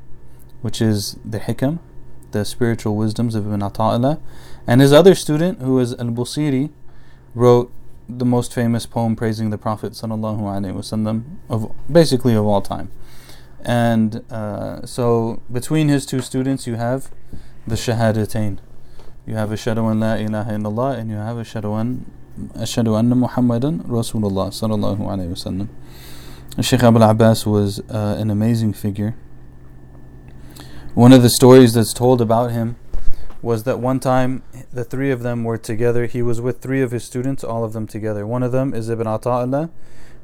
[0.62, 1.80] which is the Hikam,
[2.32, 4.20] the spiritual wisdoms of Ibn Ata'illah.
[4.68, 6.70] And his other student, who is Al Busiri,
[7.34, 7.72] wrote
[8.10, 9.98] the most famous poem praising the Prophet
[11.50, 12.92] of basically of all time.
[13.68, 17.12] And uh, so between his two students, you have
[17.68, 18.60] the Shahadatain.
[19.26, 22.10] You have Ashadu an la ilaha illallah and you have Ashadu an
[22.54, 25.68] Ashadu anna Muhammadan Rasulullah sallallahu alaihi wasallam.
[26.64, 29.16] Sheikh Abul Abbas was uh, an amazing figure.
[30.94, 32.78] One of the stories that's told about him
[33.42, 36.06] was that one time the three of them were together.
[36.06, 38.26] He was with three of his students, all of them together.
[38.26, 39.70] One of them is Ibn Ata'illah,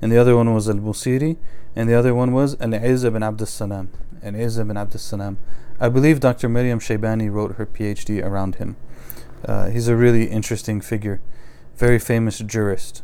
[0.04, 1.38] and the other one was Al Busiri,
[1.78, 3.90] and the other one was Al Izz ibn Abdus Salam.
[4.22, 5.38] Al Izz ibn Abdus Salam.
[5.80, 6.50] I believe Dr.
[6.50, 8.76] Miriam Shaybani wrote her PhD around him.
[9.46, 11.22] Uh, he's a really interesting figure,
[11.78, 13.02] very famous jurist.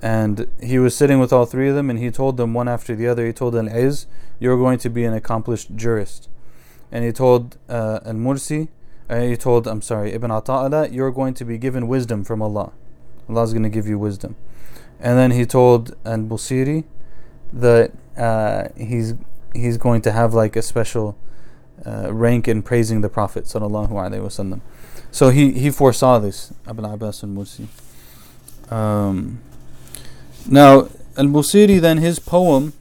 [0.00, 2.94] And he was sitting with all three of them, and he told them one after
[2.94, 3.26] the other.
[3.26, 4.06] He told Al Izz,
[4.38, 6.28] You're going to be an accomplished jurist.
[6.92, 8.68] And he told uh, Al Mursi,
[9.08, 12.70] uh, he told, I'm sorry, Ibn Ata'illah, you're going to be given wisdom from Allah.
[13.28, 14.36] Allah is going to give you wisdom.
[15.00, 16.84] And then he told Al Busiri
[17.52, 19.14] that uh, he's
[19.54, 21.16] he's going to have like a special
[21.84, 24.60] uh, rank in praising the Prophet sallallahu alaihi wasallam.
[25.10, 27.66] So he, he foresaw this, Abu Abbas al Mursi.
[28.70, 29.40] Um,
[30.46, 32.74] now, Al Busiri, then his poem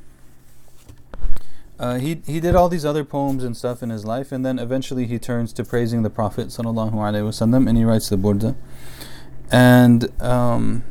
[1.79, 4.60] uh, he he did all these other poems and stuff in his life, and then
[4.60, 8.55] eventually he turns to praising the Prophet sallallahu alaihi wasallam, and he writes the Burda,
[9.49, 10.84] and um,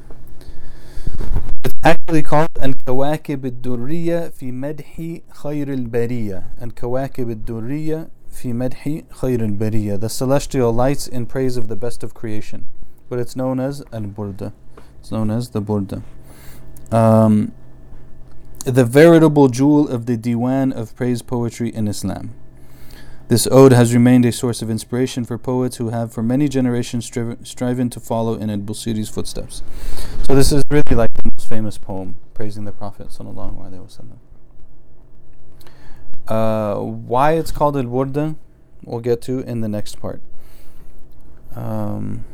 [1.64, 6.44] it's actually called Al Kawakib al Durriya fi Madhi Khair al Bariya.
[6.60, 10.00] Al Kawakib al Durriya fi Madhi Khair al Bariya.
[10.00, 12.66] The celestial lights in praise of the best of creation,
[13.08, 14.52] but it's known as Al Burda.
[15.00, 16.02] It's known as the Burda.
[16.90, 17.52] Um,
[18.64, 22.34] the veritable jewel of the diwan of praise poetry in Islam.
[23.28, 27.08] This ode has remained a source of inspiration for poets who have for many generations
[27.08, 29.62] striv- striven to follow in Al Busiri's footsteps.
[30.26, 31.07] So this is really like
[31.48, 34.18] famous poem praising the Prophet sallallahu alaihi wasallam.
[36.28, 38.36] Uh, why it's called Al Burda,
[38.84, 40.20] we'll get to in the next part.
[41.56, 42.24] Um,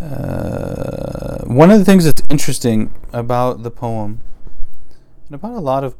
[0.00, 4.20] uh, one of the things that's interesting about the poem,
[5.26, 5.96] and about a lot of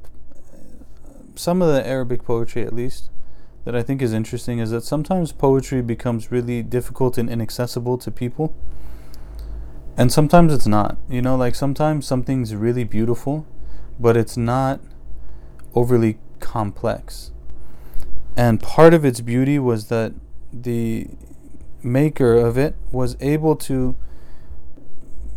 [1.35, 3.11] some of the Arabic poetry at least,
[3.64, 8.11] that I think is interesting is that sometimes poetry becomes really difficult and inaccessible to
[8.11, 8.55] people.
[9.97, 10.97] And sometimes it's not.
[11.09, 13.47] You know, like sometimes something's really beautiful,
[13.99, 14.80] but it's not
[15.74, 17.32] overly complex.
[18.36, 20.14] And part of its beauty was that
[20.53, 21.09] the
[21.82, 23.97] maker of it was able to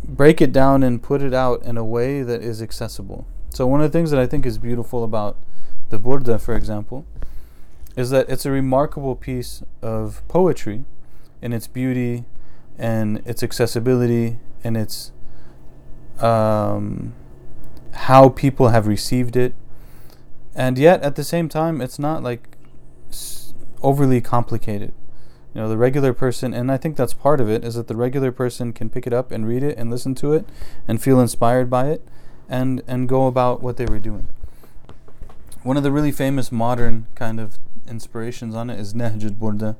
[0.02, 3.26] break it down and put it out in a way that is accessible.
[3.50, 5.36] So one of the things that I think is beautiful about
[5.90, 7.06] the Burda, for example,
[7.96, 10.84] is that it's a remarkable piece of poetry
[11.40, 12.24] in its beauty
[12.78, 15.12] and its accessibility and its
[16.20, 17.14] um,
[17.92, 19.54] how people have received it,
[20.54, 22.56] and yet at the same time, it's not like
[23.82, 24.92] overly complicated.
[25.54, 27.94] You know, the regular person, and I think that's part of it, is that the
[27.94, 30.48] regular person can pick it up and read it and listen to it
[30.88, 32.04] and feel inspired by it
[32.48, 34.26] and, and go about what they were doing.
[35.62, 37.58] One of the really famous modern kind of
[37.88, 39.76] inspirations on it is Nahj al-Burda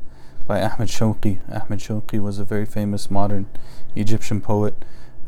[0.46, 1.40] by Ahmed Shawqi.
[1.50, 3.46] Ahmed Shawqi was a very famous modern
[3.94, 4.74] Egyptian poet.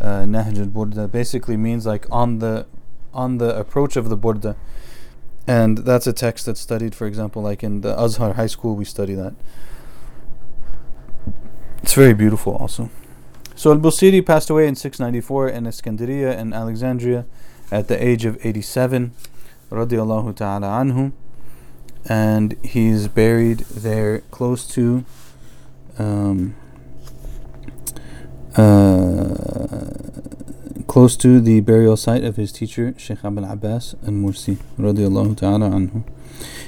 [0.00, 2.66] Uh, Nahj al-Burda basically means like on the
[3.14, 4.56] on the approach of the Burda.
[5.46, 8.84] And that's a text that's studied, for example, like in the Azhar High School, we
[8.84, 9.34] study that.
[11.82, 12.90] It's very beautiful also.
[13.54, 17.24] So Al Busiri passed away in 694 in Iskandariya in Alexandria
[17.70, 19.12] at the age of 87,
[19.70, 21.12] radiallahu ta'ala anhu
[22.08, 25.04] and he's buried there close to
[25.98, 26.54] um,
[28.56, 29.34] uh,
[30.86, 35.70] close to the burial site of his teacher Sheikh Abul Abbas al Mursi radiallahu ta'ala
[35.70, 36.04] anhu.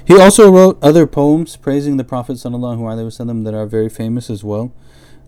[0.04, 4.30] He also wrote other poems praising the Prophet sallallahu alaihi wasallam that are very famous
[4.30, 4.72] as well,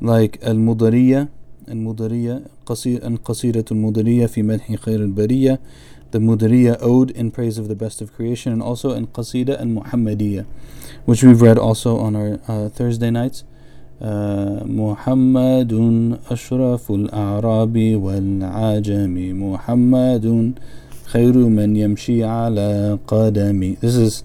[0.00, 1.28] like Al Mudariya,
[1.68, 5.58] Al Mudariya, Qasir and Qasiratul Mudariya fi Madhi Khair al Bariya,
[6.11, 9.77] the Mudariya Ode in praise of the best of creation and also in Qasida and
[9.77, 10.45] Muhammadiyya
[11.05, 13.43] which we've read also on our uh, Thursday nights
[14.01, 15.71] uh, محمد
[16.31, 20.53] أشرف الأعراب والعجم محمد
[21.05, 24.23] خير من يمشي على قدمي This is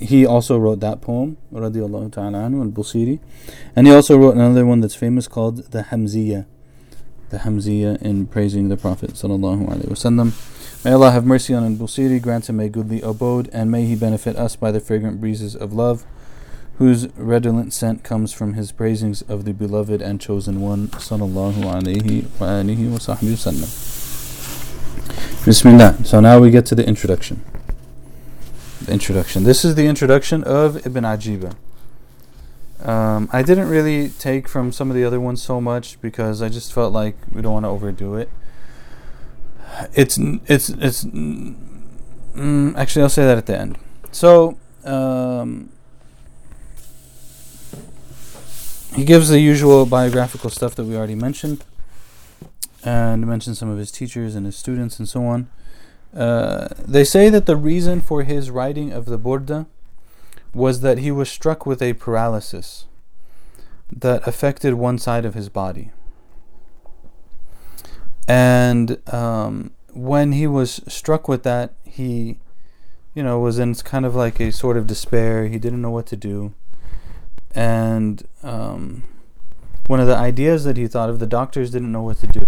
[0.00, 3.20] he also wrote that poem, radiallahu ta'ala anhu, al-Busiri.
[3.76, 6.46] And he also wrote another one that's famous called the Hamziya.
[7.35, 10.31] the Hamziya in praising the Prophet wasallam.
[10.85, 14.37] May Allah have mercy on al-Busiri, grant him a goodly abode, and may he benefit
[14.37, 16.05] us by the fragrant breezes of love,
[16.77, 22.23] whose redolent scent comes from his praisings of the beloved and chosen one, sallallahu alaihi
[22.39, 22.99] wa alihi wa.
[25.43, 26.05] Bismillah.
[26.05, 27.43] So now we get to the introduction
[28.85, 29.43] the introduction.
[29.43, 31.53] This is the introduction of Ibn Ajiba.
[32.85, 36.49] Um, I didn't really take from some of the other ones so much because I
[36.49, 38.29] just felt like we don't want to overdo it.
[39.95, 43.79] It's it's it's mm, actually I'll say that at the end.
[44.11, 45.71] So um,
[48.93, 51.65] he gives the usual biographical stuff that we already mentioned,
[52.83, 55.49] and mentions some of his teachers and his students and so on.
[56.15, 59.65] Uh, they say that the reason for his writing of the Burda
[60.55, 62.85] was that he was struck with a paralysis
[63.91, 65.91] that affected one side of his body.
[68.25, 72.39] And um, when he was struck with that, he,
[73.13, 75.47] you know, was in kind of like a sort of despair.
[75.47, 76.53] He didn't know what to do.
[77.53, 79.03] And um,
[79.87, 82.45] one of the ideas that he thought of, the doctors didn't know what to do.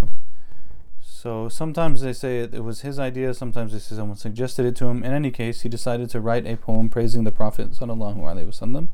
[1.18, 4.76] So sometimes they say it, it, was his idea, sometimes they say someone suggested it
[4.76, 5.04] to him.
[5.04, 8.90] In any case, he decided to write a poem praising the Prophet wasallam,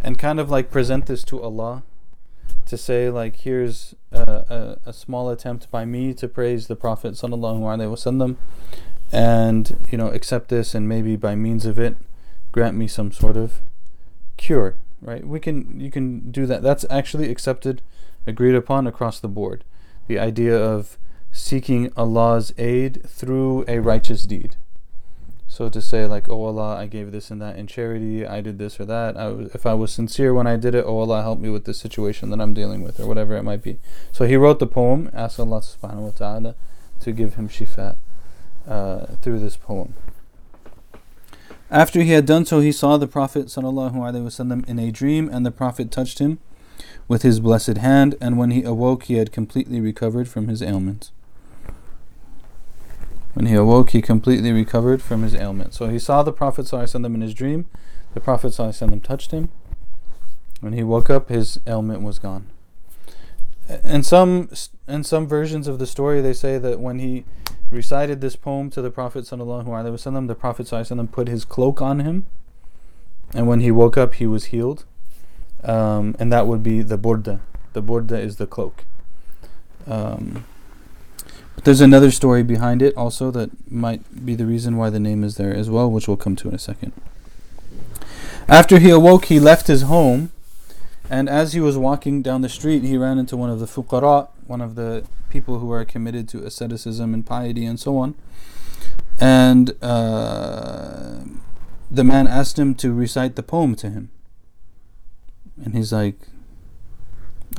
[0.00, 1.84] and kind of like present this to Allah
[2.66, 7.14] to say like here's a, a, a, small attempt by me to praise the Prophet
[7.14, 8.36] wasallam,
[9.12, 11.94] and you know accept this and maybe by means of it
[12.50, 13.60] grant me some sort of
[14.36, 14.74] cure.
[15.00, 15.24] Right?
[15.24, 16.62] We can you can do that.
[16.64, 17.80] That's actually accepted,
[18.26, 19.62] agreed upon across the board.
[20.08, 20.98] The idea of
[21.38, 24.56] seeking Allah's aid through a righteous deed.
[25.46, 28.58] So to say like, oh Allah, I gave this and that in charity, I did
[28.58, 29.16] this or that.
[29.16, 31.78] I if I was sincere when I did it, oh Allah, help me with this
[31.78, 33.78] situation that I'm dealing with, or whatever it might be.
[34.12, 36.54] So he wrote the poem, asked Allah Subhanahu wa Taala
[37.00, 37.96] to give him shifa
[38.66, 39.94] uh, through this poem.
[41.70, 45.50] After he had done so, he saw the Prophet ﷺ in a dream, and the
[45.50, 46.38] Prophet touched him
[47.08, 51.10] with his blessed hand, and when he awoke, he had completely recovered from his ailment.
[53.37, 55.73] When he awoke, he completely recovered from his ailment.
[55.73, 57.67] So he saw the Prophet ﷺ in his dream.
[58.13, 59.49] The Prophet ﷺ touched him.
[60.61, 62.47] When he woke up, his ailment was gone.
[63.83, 64.49] In some
[64.87, 67.25] in some versions of the story, they say that when he
[67.71, 72.25] recited this poem to the Prophet ﷺ, the Prophet ﷺ put his cloak on him,
[73.33, 74.85] and when he woke up, he was healed.
[75.63, 77.39] Um, and that would be the burda.
[77.71, 78.83] The burda is the cloak.
[79.87, 80.45] Um,
[81.58, 85.24] but there's another story behind it also that might be the reason why the name
[85.24, 86.92] is there as well, which we'll come to in a second.
[88.46, 90.30] After he awoke, he left his home,
[91.10, 94.28] and as he was walking down the street, he ran into one of the fuqara,
[94.46, 98.14] one of the people who are committed to asceticism and piety and so on.
[99.18, 101.24] And uh,
[101.90, 104.10] the man asked him to recite the poem to him.
[105.64, 106.20] And he's like,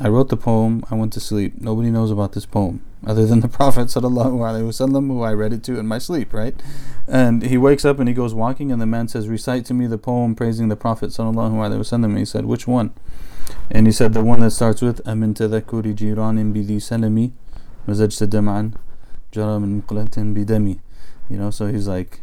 [0.02, 0.84] I wrote the poem.
[0.90, 1.60] I went to sleep.
[1.60, 5.80] Nobody knows about this poem other than the Prophet wasallam, who I read it to
[5.80, 6.56] in my sleep, right?
[7.08, 9.88] And he wakes up and he goes walking, and the man says, "Recite to me
[9.88, 12.94] the poem praising the Prophet wasallam." And he said, "Which one?"
[13.72, 17.34] And he said, "The one that starts with Amin tadhakuri jiranin bidi salami,
[17.88, 18.76] mazajta dam'an,
[19.32, 20.80] jara min bidami."
[21.30, 22.22] You know, so he's like,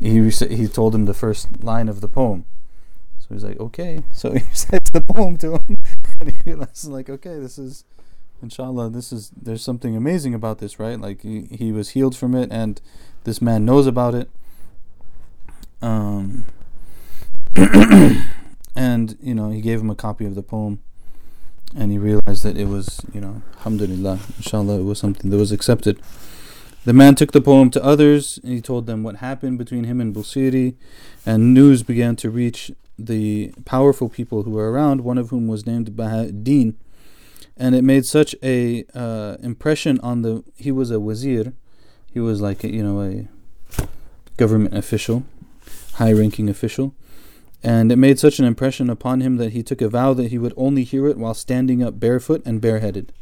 [0.00, 2.44] he he told him the first line of the poem.
[3.18, 4.02] So he's like, okay.
[4.12, 5.78] So he recites the poem to him,
[6.20, 7.84] and he realizes, like, okay, this is,
[8.42, 11.00] inshallah, this is, there's something amazing about this, right?
[11.00, 12.80] Like, he, he was healed from it, and
[13.24, 14.30] this man knows about it.
[15.82, 16.44] Um,
[18.76, 20.82] and, you know, he gave him a copy of the poem,
[21.76, 25.52] and he realized that it was, you know, alhamdulillah, inshallah, it was something that was
[25.52, 26.00] accepted.
[26.84, 30.00] The man took the poem to others, and he told them what happened between him
[30.00, 30.76] and Busiri,
[31.26, 35.66] and news began to reach the powerful people who were around, one of whom was
[35.66, 36.74] named Baha'u'ddin.
[37.56, 40.44] And it made such a uh, impression on the.
[40.56, 41.54] He was a wazir,
[42.12, 43.88] he was like a, you know a
[44.36, 45.24] government official,
[45.94, 46.94] high-ranking official,
[47.62, 50.38] and it made such an impression upon him that he took a vow that he
[50.38, 53.12] would only hear it while standing up barefoot and bareheaded.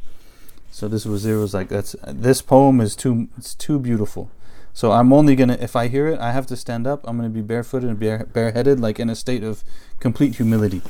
[0.72, 4.30] So this wazir was like, "That's this poem is too it's too beautiful."
[4.74, 7.06] So I'm only gonna, if I hear it, I have to stand up.
[7.06, 9.62] I'm gonna be barefooted and bare, bareheaded, like in a state of
[10.00, 10.82] complete humility.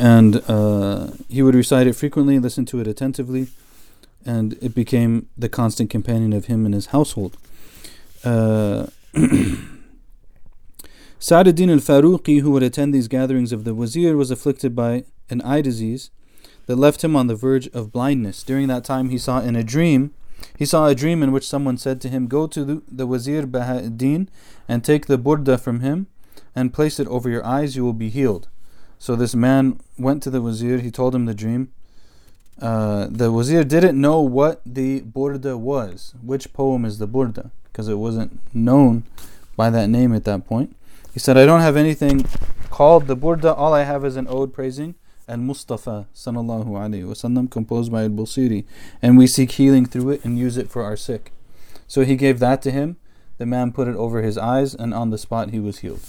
[0.00, 3.48] And uh, he would recite it frequently, listen to it attentively,
[4.24, 7.36] and it became the constant companion of him and his household.
[8.24, 8.86] Uh,
[11.20, 15.42] Sa'ad ad-Din al-Faruqi, who would attend these gatherings of the wazir, was afflicted by an
[15.42, 16.10] eye disease
[16.66, 18.42] that left him on the verge of blindness.
[18.42, 20.14] During that time, he saw in a dream
[20.56, 24.28] he saw a dream in which someone said to him, Go to the, Wazir Baha'u'ddin
[24.68, 26.06] and take the burda from him
[26.54, 28.48] and place it over your eyes, you will be healed.
[28.98, 31.72] So this man went to the Wazir, he told him the dream.
[32.60, 37.88] Uh, the Wazir didn't know what the burda was, which poem is the burda, because
[37.88, 39.04] it wasn't known
[39.56, 40.74] by that name at that point.
[41.14, 42.26] He said, I don't have anything
[42.70, 44.96] called the burda, all I have is an ode praising
[45.28, 48.64] and Mustafa sallallahu alaihi wasallam composed by al-Busiri
[49.02, 51.32] and we seek healing through it and use it for our sick.
[51.86, 52.96] So he gave that to him.
[53.38, 56.00] The man put it over his eyes and on the spot he was healed.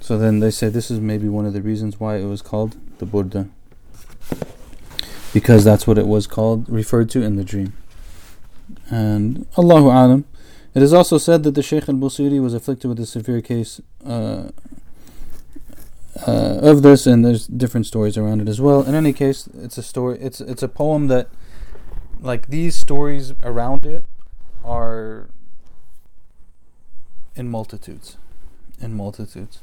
[0.00, 2.76] So then they say this is maybe one of the reasons why it was called
[2.98, 3.48] the Burda.
[5.32, 7.72] Because that's what it was called, referred to in the dream.
[8.90, 10.24] And Allahu Alam.
[10.74, 13.80] It is also said that the Shaykh al Busiri was afflicted with a severe case
[14.04, 14.48] uh,
[16.26, 18.82] uh, of this, and there's different stories around it as well.
[18.82, 20.18] In any case, it's a story.
[20.20, 21.28] It's it's a poem that,
[22.20, 24.04] like these stories around it,
[24.64, 25.28] are
[27.34, 28.16] in multitudes,
[28.80, 29.60] in multitudes,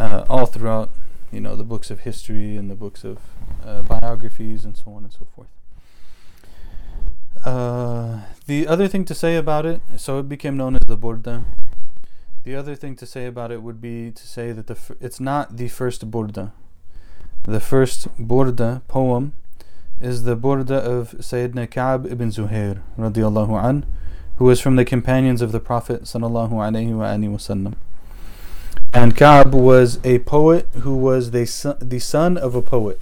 [0.00, 0.90] uh, all throughout,
[1.30, 3.18] you know, the books of history and the books of
[3.64, 5.48] uh, biographies and so on and so forth.
[7.44, 11.44] Uh, the other thing to say about it, so it became known as the Burda.
[12.44, 15.20] The other thing to say about it would be to say that the f- it's
[15.20, 16.52] not the first burda.
[17.42, 19.34] The first burda poem
[20.00, 23.84] is the burda of Sayyidina Ka'b ibn Zuhair radiallahu an,
[24.36, 27.74] who was from the companions of the Prophet sallallahu alaihi wasallam.
[28.94, 33.00] And Ka'b was a poet who was the son, the son of a poet.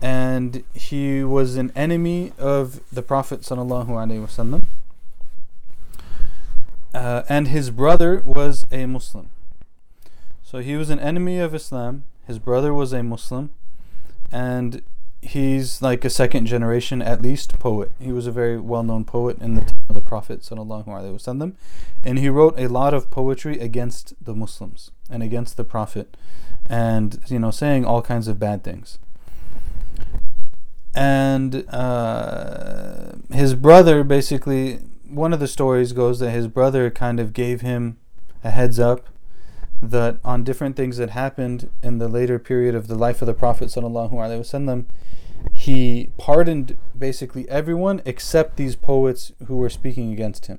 [0.00, 4.64] And he was an enemy of the Prophet sallallahu alaihi wasallam
[6.94, 9.28] uh, and his brother was a Muslim.
[10.42, 12.04] So he was an enemy of Islam.
[12.26, 13.50] His brother was a Muslim,
[14.30, 14.82] and
[15.20, 17.90] he's like a second generation at least poet.
[18.00, 21.54] He was a very well-known poet in the time of the Prophet wasallam,
[22.04, 26.16] and he wrote a lot of poetry against the Muslims and against the Prophet,
[26.66, 28.98] and you know saying all kinds of bad things.
[30.94, 34.78] And uh, his brother basically
[35.08, 37.98] one of the stories goes that his brother kind of gave him
[38.42, 39.08] a heads up
[39.82, 43.34] that on different things that happened in the later period of the life of the
[43.34, 44.86] Prophet sallallahu alaihi wasallam,
[45.52, 50.58] he pardoned basically everyone except these poets who were speaking against him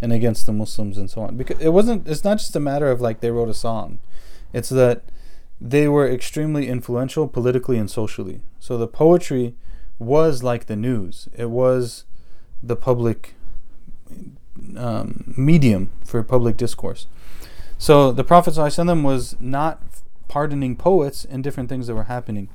[0.00, 1.36] and against the Muslims and so on.
[1.36, 4.00] Because it wasn't it's not just a matter of like they wrote a song.
[4.52, 5.02] It's that
[5.60, 8.40] they were extremely influential politically and socially.
[8.60, 9.54] So the poetry
[9.98, 11.28] was like the news.
[11.36, 12.04] It was
[12.62, 13.34] the public
[14.76, 17.06] um, medium for public discourse.
[17.78, 19.80] So the Prophet ﷺ was not
[20.26, 22.48] pardoning poets and different things that were happening.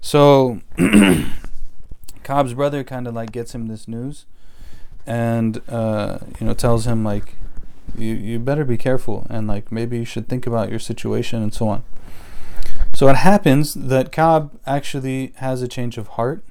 [0.00, 0.60] So
[2.22, 4.26] Ka'b's brother kind of like gets him this news,
[5.06, 7.34] and uh, you know tells him like,
[7.96, 11.54] you you better be careful and like maybe you should think about your situation and
[11.54, 11.84] so on.
[12.92, 16.42] So it happens that Cobb actually has a change of heart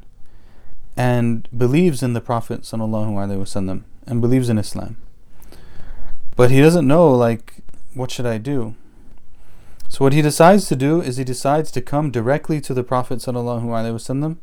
[0.95, 4.97] and believes in the Prophet wasallam and believes in Islam.
[6.35, 7.55] But he doesn't know like
[7.93, 8.75] what should I do?
[9.87, 13.19] So what he decides to do is he decides to come directly to the Prophet
[13.19, 14.37] wasallam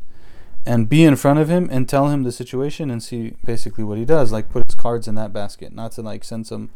[0.64, 3.98] and be in front of him and tell him the situation and see basically what
[3.98, 6.70] he does, like put his cards in that basket, not to like send some.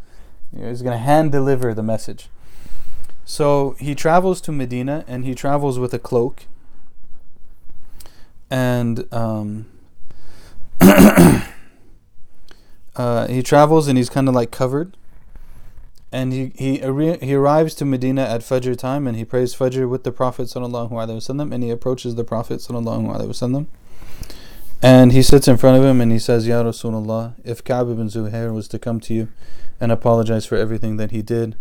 [0.52, 2.28] You know, he's going to hand deliver the message.
[3.24, 6.44] So he travels to Medina and he travels with a cloak.
[8.50, 9.66] And um,
[12.96, 14.96] uh, he travels and he's kind of like covered.
[16.12, 20.04] And he he he arrives to Medina at Fajr time and he prays Fajr with
[20.04, 23.66] the Prophet sallallahu alaihi wasallam and he approaches the Prophet sallallahu alaihi wasallam.
[24.82, 28.08] And he sits in front of him and he says, Ya Rasulullah, if Ka'b ibn
[28.08, 29.28] Zuhair was to come to you
[29.80, 31.56] and apologize for everything that he did,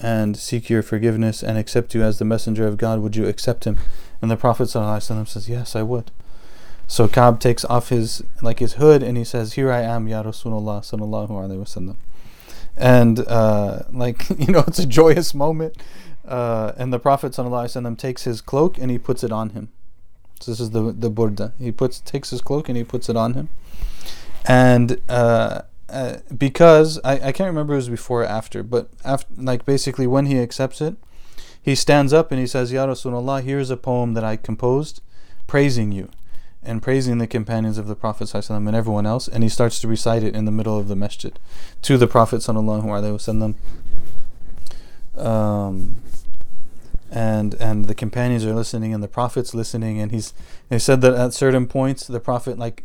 [0.00, 3.64] and seek your forgiveness and accept you as the messenger of God, would you accept
[3.64, 3.78] him?
[4.20, 6.10] And the Prophet ﷺ says, Yes, I would.
[6.88, 10.22] So Ka'b takes off his like his hood and he says, Here I am, Ya
[10.22, 11.96] Rasulullah sallallahu alayhi wasallam.
[12.76, 15.76] And uh, like, you know, it's a joyous moment.
[16.26, 19.68] Uh, and the Prophet ﷺ takes his cloak and he puts it on him.
[20.40, 21.52] So this is the the burda.
[21.58, 23.48] He puts takes his cloak and he puts it on him.
[24.44, 29.32] And uh, uh, because I, I can't remember it was before or after, but after
[29.36, 30.96] like basically when he accepts it,
[31.60, 35.00] he stands up and he says, Ya Rasulullah, here's a poem that I composed
[35.46, 36.10] praising you
[36.66, 40.22] and praising the companions of the Prophet and everyone else, and he starts to recite
[40.22, 41.38] it in the middle of the masjid
[41.82, 43.54] to the Prophet sallallahu
[45.16, 45.96] um,
[47.10, 50.34] and and the companions are listening and the Prophet's listening and he's
[50.68, 52.84] he said that at certain points the Prophet like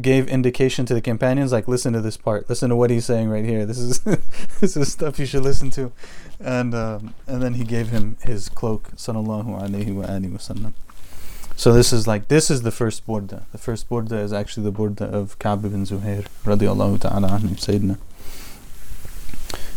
[0.00, 2.48] gave indication to the companions like listen to this part.
[2.48, 3.66] Listen to what he's saying right here.
[3.66, 3.98] This is
[4.60, 5.92] this is stuff you should listen to.
[6.38, 10.74] And um, and then he gave him his cloak sallallahu alaihi wasallam
[11.60, 14.72] so this is like this is the first burda the first burda is actually the
[14.72, 17.98] burda of Ka'b ibn Zuhair radiallahu ta'ala anhu sayyidina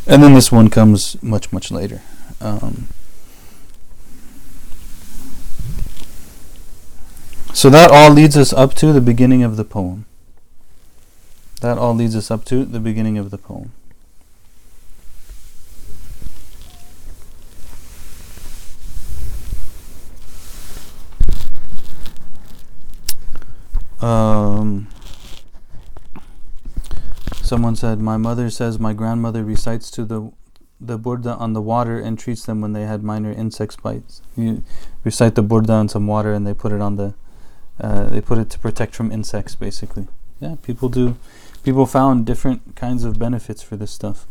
[0.08, 2.02] and then this one comes much much later
[2.42, 2.88] um,
[7.54, 10.06] So that all leads us up to the beginning of the poem.
[11.62, 13.72] That all leads us up to the beginning of the poem.
[24.04, 24.90] Um,
[27.42, 30.32] someone said, My mother says my grandmother recites to the
[30.82, 34.22] the burda on the water and treats them when they had minor insect bites.
[34.36, 34.64] You
[35.06, 37.14] recite the burda on some water and they put it on the
[37.80, 40.08] uh, they put it to protect from insects, basically.
[40.42, 41.16] Yeah, people do.
[41.64, 44.28] People found different kinds of benefits for this stuff.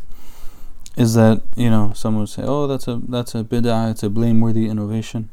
[0.95, 3.89] Is that you know someone would say, "Oh, that's a that's a bid'ah.
[3.89, 5.29] It's a blameworthy innovation."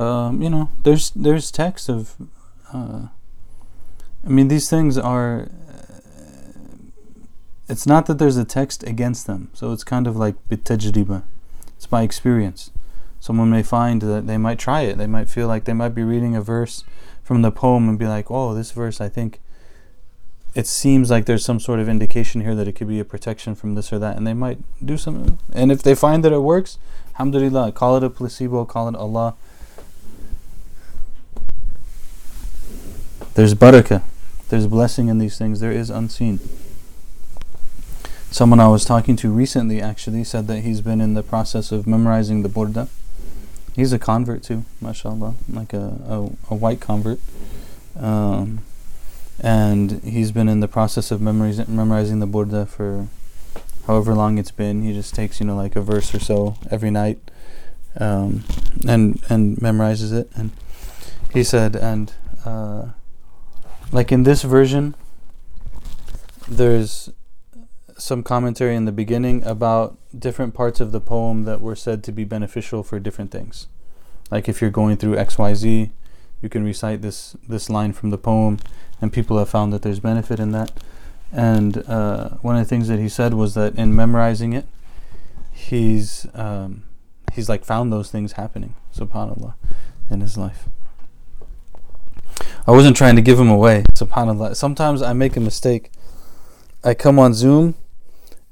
[0.00, 2.16] Um, you know, there's there's text of.
[2.72, 3.06] Uh,
[4.24, 5.48] I mean, these things are.
[7.68, 11.22] It's not that there's a text against them, so it's kind of like bitajriba.
[11.76, 12.70] It's by experience.
[13.18, 14.98] Someone may find that they might try it.
[14.98, 16.84] They might feel like they might be reading a verse
[17.22, 19.40] from the poem and be like, oh, this verse, I think
[20.54, 23.54] it seems like there's some sort of indication here that it could be a protection
[23.54, 25.38] from this or that, and they might do something.
[25.52, 26.78] And if they find that it works,
[27.14, 29.34] alhamdulillah, call it a placebo, call it Allah.
[33.34, 34.02] There's barakah,
[34.52, 36.38] there's blessing in these things, there is unseen.
[38.30, 41.86] Someone I was talking to recently actually said that he's been in the process of
[41.86, 42.88] memorizing the burda
[43.74, 46.16] He's a convert too, mashallah, like a, a,
[46.50, 47.20] a white convert.
[47.98, 48.60] Um,
[49.40, 53.08] and he's been in the process of memorizing, memorizing the Burda for
[53.86, 54.82] however long it's been.
[54.82, 57.18] He just takes, you know, like a verse or so every night
[57.98, 58.44] um,
[58.86, 60.28] and, and memorizes it.
[60.36, 60.50] And
[61.32, 62.12] he said, and
[62.44, 62.88] uh,
[63.92, 64.94] like in this version,
[66.48, 67.10] there's
[67.98, 72.10] some commentary in the beginning about different parts of the poem that were said to
[72.10, 73.68] be beneficial for different things.
[74.30, 75.90] Like if you're going through XYZ,
[76.40, 78.58] you can recite this this line from the poem,
[79.00, 80.72] and people have found that there's benefit in that.
[81.30, 84.66] And uh, one of the things that he said was that in memorizing it,
[85.52, 86.82] he's um,
[87.32, 89.54] he's like found those things happening, subhanallah,
[90.10, 90.68] in his life.
[92.66, 94.56] I wasn't trying to give him away, subhanallah.
[94.56, 95.90] Sometimes I make a mistake.
[96.84, 97.74] I come on Zoom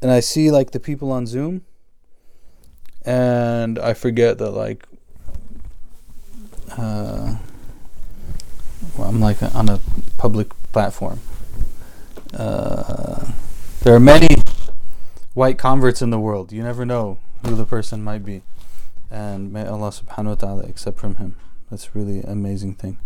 [0.03, 1.63] and I see like the people on Zoom
[3.05, 4.87] and I forget that like
[6.77, 7.37] uh,
[8.97, 9.81] well, I'm like on a
[10.17, 11.21] public platform.
[12.33, 13.33] Uh,
[13.83, 14.29] there are many
[15.35, 16.53] white converts in the world.
[16.53, 18.43] You never know who the person might be.
[19.11, 21.35] and may Allah subhanahu wa ta'ala accept from him.
[21.69, 22.99] That's really amazing thing.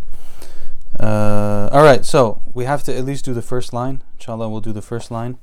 [0.99, 4.01] Uh, all right, so we have to at least do the first line.
[4.15, 5.37] Inshallah, we'll do the first line,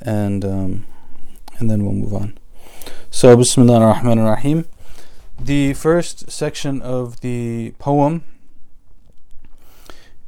[0.00, 0.86] and um,
[1.58, 2.38] and then we'll move on.
[3.10, 4.66] So, Bismillah ar-Rahman ar-Rahim.
[5.38, 8.24] The first section of the poem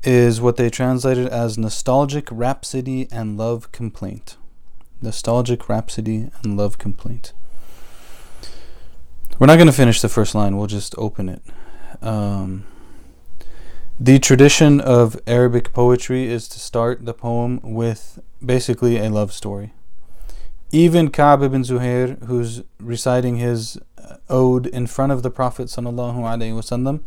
[0.03, 4.37] is what they translated as nostalgic rhapsody and love complaint.
[5.01, 7.33] Nostalgic rhapsody and love complaint.
[9.39, 11.43] We're not going to finish the first line, we'll just open it.
[12.01, 12.65] Um,
[14.03, 19.75] the tradition of Arabic poetry is to start the poem with basically a love story.
[20.73, 27.01] Even Ka'b ibn Zuhair, who's reciting his uh, ode in front of the Prophet wasallam,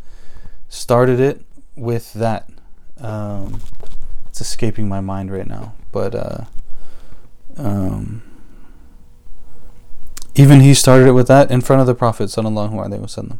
[0.70, 1.44] started it
[1.74, 2.48] with that.
[2.96, 3.60] Um,
[4.28, 6.44] it's escaping my mind right now, but uh,
[7.58, 8.22] um,
[10.34, 13.38] even he started it with that in front of the Prophet sallallahu alaihi wasallam.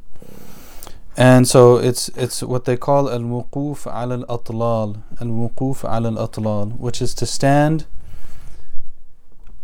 [1.16, 6.78] And so it's it's what they call al wuquf al atlal, al wuquf al atlal,
[6.78, 7.86] which is to stand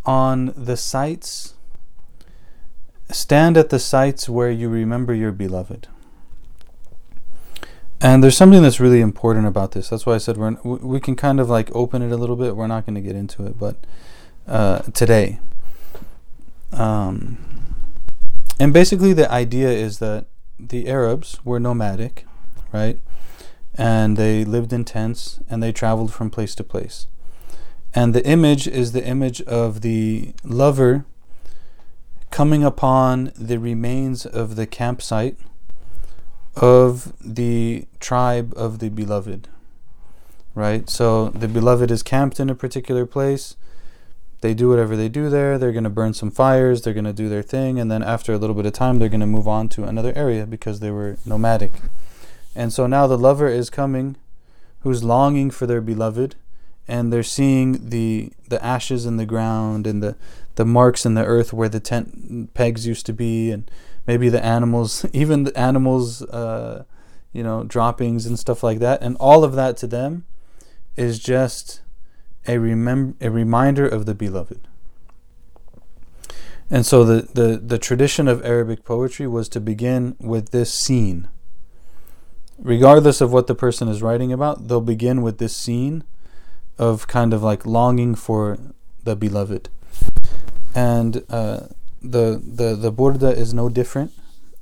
[0.06, 1.54] on the sites,
[3.10, 5.88] stand at the sites where you remember your beloved.
[8.00, 9.90] And there's something that's really important about this.
[9.90, 12.56] That's why I said we're, we can kind of like open it a little bit.
[12.56, 13.76] We're not going to get into it, but
[14.48, 15.38] uh, today.
[16.72, 17.36] Um,
[18.58, 20.26] and basically, the idea is that
[20.68, 22.26] the Arabs were nomadic,
[22.72, 22.98] right?
[23.74, 27.06] And they lived in tents and they traveled from place to place.
[27.94, 31.04] And the image is the image of the lover
[32.30, 35.36] coming upon the remains of the campsite
[36.56, 39.48] of the tribe of the beloved.
[40.54, 40.88] Right?
[40.88, 43.56] So the beloved is camped in a particular place
[44.42, 45.56] they do whatever they do there.
[45.56, 46.82] They're going to burn some fires.
[46.82, 47.78] They're going to do their thing.
[47.78, 50.12] And then after a little bit of time, they're going to move on to another
[50.16, 51.70] area because they were nomadic.
[52.54, 54.16] And so now the lover is coming
[54.80, 56.34] who's longing for their beloved.
[56.88, 60.16] And they're seeing the, the ashes in the ground and the,
[60.56, 63.52] the marks in the earth where the tent pegs used to be.
[63.52, 63.70] And
[64.08, 66.82] maybe the animals, even the animals, uh,
[67.32, 69.02] you know, droppings and stuff like that.
[69.02, 70.24] And all of that to them
[70.96, 71.80] is just
[72.46, 74.68] a, remem- a reminder of the beloved.
[76.70, 81.28] And so the, the, the tradition of Arabic poetry was to begin with this scene.
[82.58, 86.04] Regardless of what the person is writing about, they'll begin with this scene
[86.78, 88.58] of kind of like longing for
[89.04, 89.68] the beloved.
[90.74, 91.66] And uh,
[92.00, 94.12] the, the, the Burda is no different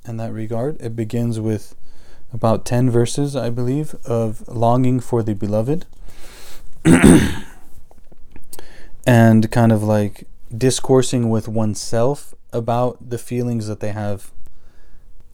[0.05, 0.81] in that regard.
[0.81, 1.75] It begins with
[2.33, 5.85] about 10 verses, I believe, of longing for the beloved.
[9.05, 14.31] and kind of like discoursing with oneself about the feelings that they have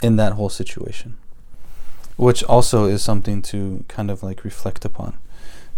[0.02, 1.18] in that whole situation,
[2.16, 5.18] which also is something to kind of like reflect upon.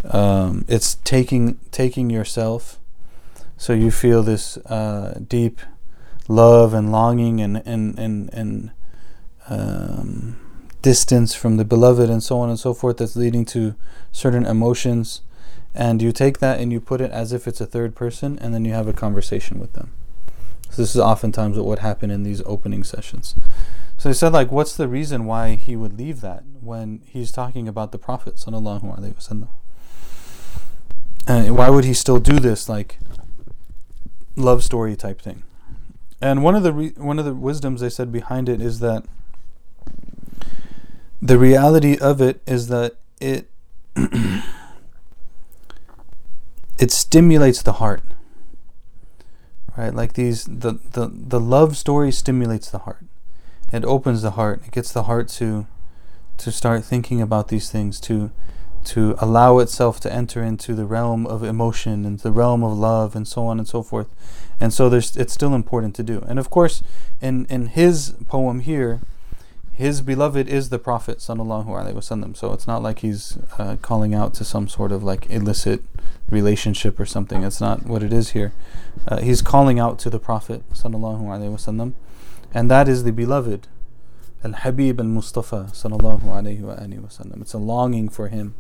[0.04, 2.80] Um, it's taking taking yourself,
[3.58, 5.60] so you feel this uh, deep
[6.28, 8.72] love and longing and and and and
[9.50, 10.38] um,
[10.82, 12.98] distance from the beloved and so on and so forth.
[12.98, 13.76] That's leading to
[14.12, 15.22] certain emotions
[15.80, 18.54] and you take that and you put it as if it's a third person and
[18.54, 19.94] then you have a conversation with them.
[20.70, 23.34] So this is oftentimes what would happen in these opening sessions.
[23.98, 27.70] So he said like what's the reason why he would leave that when he's talking
[27.70, 29.48] about the prophet sallallahu alaihi wasallam?
[31.26, 33.00] And why would he still do this like
[34.36, 35.44] love story type thing?
[36.20, 39.06] And one of the re- one of the wisdoms they said behind it is that
[41.22, 43.50] the reality of it is that it
[46.80, 48.02] it stimulates the heart
[49.80, 49.96] right?
[49.96, 53.06] Like these the, the the love story stimulates the heart.
[53.72, 54.62] It opens the heart.
[54.66, 55.68] It gets the heart to
[56.38, 58.32] to start thinking about these things to
[58.86, 63.16] to allow itself to enter into the realm of emotion and the realm of love
[63.16, 64.10] and so on and so forth.
[64.60, 66.26] And so there's it's still important to do.
[66.28, 66.84] And of course
[67.22, 69.00] in in his poem here
[69.72, 72.36] his beloved is the Prophet sallallahu alaihi wasallam.
[72.36, 75.84] So it's not like he's uh, calling out to some sort of like illicit
[76.30, 77.44] relationship or something.
[77.44, 78.54] It's not what it is here.
[79.08, 81.94] Uh, he's calling out to the Prophet sallallahu alaihi wasallam,
[82.54, 83.68] and that is the beloved,
[84.44, 87.42] Al Habib Al Mustafa sallallahu alaihi wasallam.
[87.42, 88.56] It's a longing for him.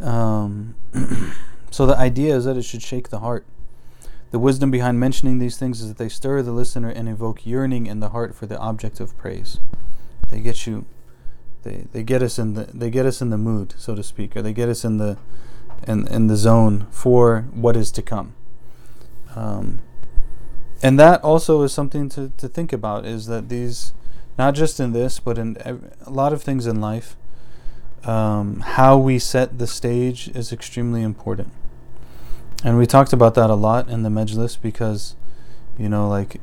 [0.00, 0.74] Um,
[1.70, 3.44] so the idea is that it should shake the heart.
[4.30, 7.86] The wisdom behind mentioning these things is that they stir the listener and evoke yearning
[7.86, 9.58] in the heart for the object of praise.
[10.30, 10.86] They get you
[11.62, 14.36] they, they get us in the they get us in the mood, so to speak,
[14.36, 15.18] or they get us in the
[15.86, 18.34] in, in the zone for what is to come.
[19.34, 19.80] Um,
[20.82, 23.92] and that also is something to, to think about is that these
[24.38, 25.56] not just in this but in
[26.06, 27.16] a lot of things in life
[28.04, 31.52] um, how we set the stage is extremely important
[32.64, 35.14] and we talked about that a lot in the majlis because
[35.78, 36.40] you know like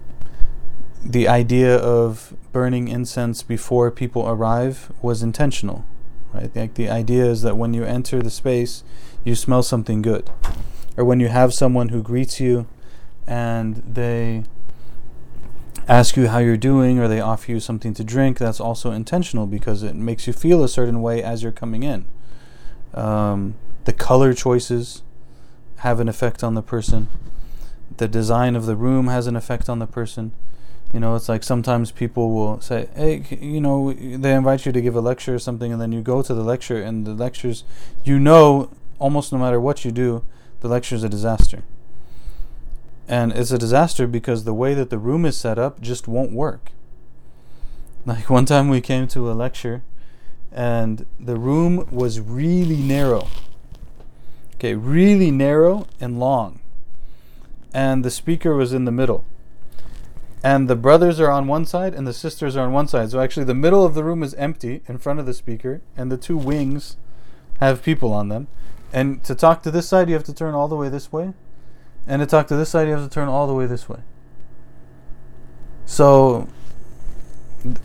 [1.08, 5.86] the idea of burning incense before people arrive was intentional
[6.34, 8.84] right like the idea is that when you enter the space
[9.24, 10.30] you smell something good
[10.98, 12.68] or when you have someone who greets you
[13.26, 14.44] and they
[15.88, 19.48] ask you how you're doing or they offer you something to drink, that's also intentional
[19.48, 22.06] because it makes you feel a certain way as you're coming in.
[22.94, 23.56] Um,
[23.86, 25.04] the color choices
[25.78, 27.08] have an effect on the person.
[27.96, 30.34] The design of the room has an effect on the person.
[30.94, 34.82] You know, it's like sometimes people will say, "Hey, you know, they invite you to
[34.82, 37.64] give a lecture or something, and then you go to the lecture, and the lectures,
[38.04, 38.70] you know,
[39.00, 40.24] almost no matter what you do,
[40.62, 41.64] the lecture is a disaster."
[43.08, 46.32] And it's a disaster because the way that the room is set up just won't
[46.32, 46.72] work.
[48.06, 49.84] Like one time we came to a lecture
[50.52, 53.28] and the room was really narrow.
[54.56, 56.62] Okay, really narrow and long.
[57.74, 59.26] And the speaker was in the middle.
[60.44, 63.12] And the brothers are on one side and the sisters are on one side.
[63.12, 66.12] So actually, the middle of the room is empty in front of the speaker, and
[66.12, 66.98] the two wings
[67.60, 68.48] have people on them.
[68.94, 71.34] And to talk to this side, you have to turn all the way this way
[72.08, 74.00] and to talk to this side, you have to turn all the way this way.
[75.86, 76.48] So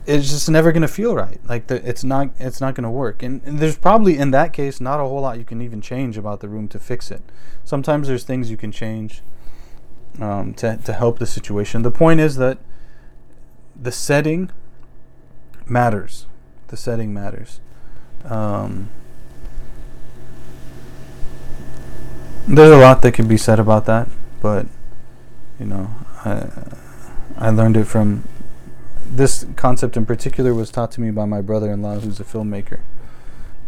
[0.07, 1.40] it's just never going to feel right.
[1.44, 3.22] Like the, it's not it's not going to work.
[3.22, 6.16] And, and, there's probably in that case not a whole lot you can even change
[6.16, 7.22] about the room to fix it.
[7.64, 9.22] Sometimes there's things you can change
[10.21, 11.83] um, to to help the situation.
[11.83, 12.59] The point is that
[13.81, 14.51] the setting
[15.67, 16.27] matters.
[16.69, 17.61] The setting matters.
[18.25, 18.91] Um,
[22.47, 24.09] There's a lot that can be said about that,
[24.41, 24.67] but
[25.61, 25.91] you know,
[26.25, 26.49] I
[27.39, 28.25] I learned it from
[29.07, 32.81] this concept in particular was taught to me by my brother-in-law who's a filmmaker.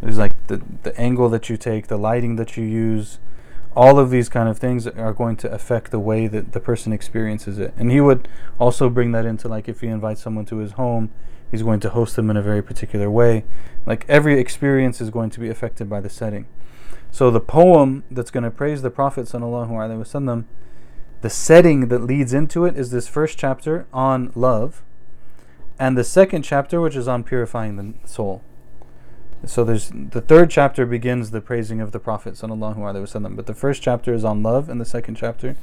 [0.00, 3.18] Was like the the angle that you take, the lighting that you use,
[3.76, 6.92] all of these kind of things are going to affect the way that the person
[6.92, 7.74] experiences it.
[7.76, 11.10] And he would also bring that into like if he invites someone to his home,
[11.50, 13.44] he's going to host them in a very particular way.
[13.84, 16.46] Like every experience is going to be affected by the setting.
[17.10, 20.44] So the poem that's going to praise the Prophet wasallam,
[21.20, 24.82] the setting that leads into it is this first chapter on love,
[25.78, 28.42] and the second chapter which is on purifying the soul
[29.45, 33.81] So there's the third chapter begins the praising of the Prophet wasallam, but the first
[33.81, 35.55] chapter is on love, and the second chapter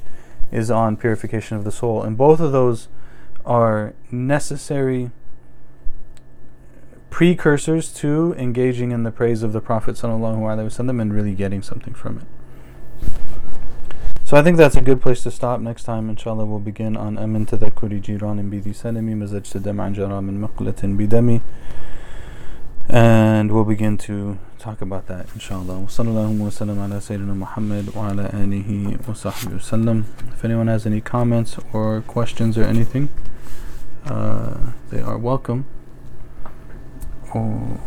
[0.51, 2.89] is on purification of the soul, and both of those
[3.45, 5.11] are necessary
[7.11, 12.19] precursors to engaging in the praise of the Prophet وسلم, and really getting something from
[12.19, 12.27] it.
[14.25, 15.61] So I think that's a good place to stop.
[15.61, 20.41] Next time, inshallah, we'll begin on أمن تذكر جيران بذي سلمي مزجت دمعا جرى من
[20.41, 21.41] مقلة بدمي
[22.90, 25.86] and we'll begin to talk about that inshallah.
[30.34, 33.10] If anyone has any comments or questions or anything
[34.06, 34.58] uh,
[34.90, 35.66] they are welcome.
[37.34, 37.80] Or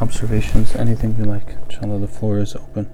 [0.00, 2.00] observations anything you like inshallah.
[2.00, 2.90] The floor is open.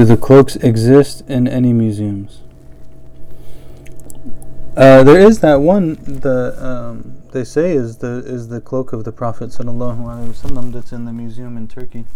[0.00, 2.40] Do the cloaks exist in any museums?
[4.74, 5.96] Uh, there is that one.
[5.96, 10.72] The um, they say is the is the cloak of the Prophet sallallahu alaihi wasallam
[10.72, 12.06] that's in the museum in Turkey.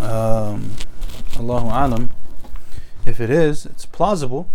[0.00, 0.72] Um,
[1.38, 2.10] Allahu alam.
[3.04, 4.48] If it is, it's plausible.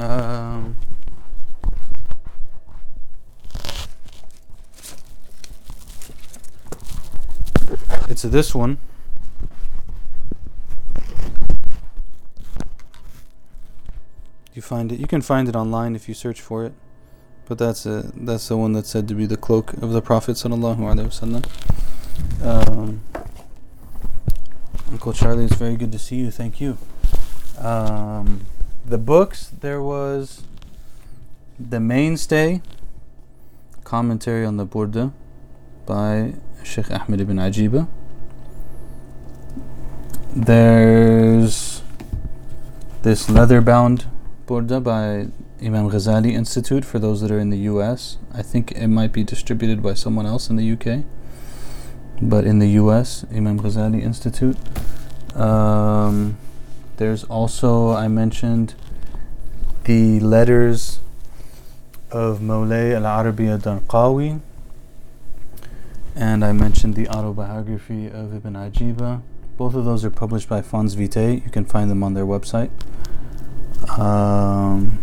[0.00, 0.74] Um,
[8.08, 8.78] it's this one.
[14.54, 14.98] You find it.
[14.98, 16.72] You can find it online if you search for it.
[17.46, 20.32] But that's a that's the one that's said to be the cloak of the Prophet
[20.32, 21.44] sallallahu alaihi wasallam.
[22.44, 23.00] Um,
[24.90, 26.30] Uncle Charlie, it's very good to see you.
[26.30, 26.76] Thank you.
[27.58, 28.46] Um,
[28.84, 30.42] the books there was
[31.58, 32.62] the mainstay
[33.84, 35.12] commentary on the Burda
[35.86, 37.88] by Sheikh Ahmed ibn Ajiba.
[40.34, 41.82] There's
[43.02, 44.06] this leather bound
[44.46, 45.28] Burda by
[45.64, 48.18] Imam Ghazali Institute for those that are in the US.
[48.32, 51.04] I think it might be distributed by someone else in the UK.
[52.20, 54.56] But in the US, Imam Ghazali Institute.
[55.34, 56.36] Um,
[56.98, 58.74] There's also, I mentioned,
[59.84, 60.98] the letters
[62.10, 64.40] of Mawlay al Arabi ad-Darqawi,
[66.16, 69.22] and I mentioned the autobiography of Ibn Ajiba.
[69.58, 71.42] Both of those are published by Fons Vitae.
[71.44, 72.70] You can find them on their website.
[73.98, 75.00] Um,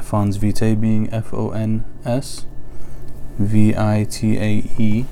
[0.00, 2.46] Fons Vitae being F O N S
[3.36, 5.06] V I T A E.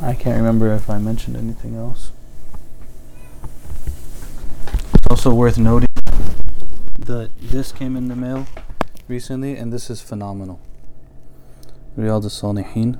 [0.00, 2.12] I can't remember if I mentioned anything else.
[4.94, 5.90] It's also worth noting
[7.00, 8.46] that this came in the mail
[9.06, 10.58] recently, and this is phenomenal.
[11.98, 12.98] Riyadh al-Salihin.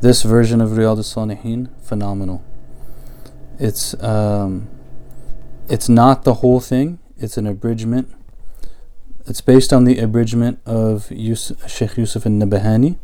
[0.00, 2.42] This version of Riyadh al-Salihin, phenomenal.
[3.58, 4.68] It's um,
[5.68, 6.98] it's not the whole thing.
[7.18, 8.14] It's an abridgment.
[9.26, 12.96] It's based on the abridgment of Yus- Sheikh Yusuf al-Nabahani,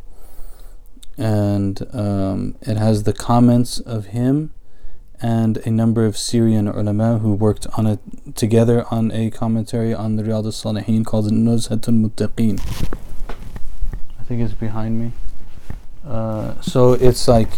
[1.19, 4.53] and um, it has the comments of him
[5.21, 8.01] and a number of Syrian ulama who worked on it
[8.35, 12.61] together on a commentary on the Riyadh al-Salihin called Nuzhatul Muttaqeen.
[14.21, 15.13] I think it's behind me.
[16.07, 17.49] Uh, so it's like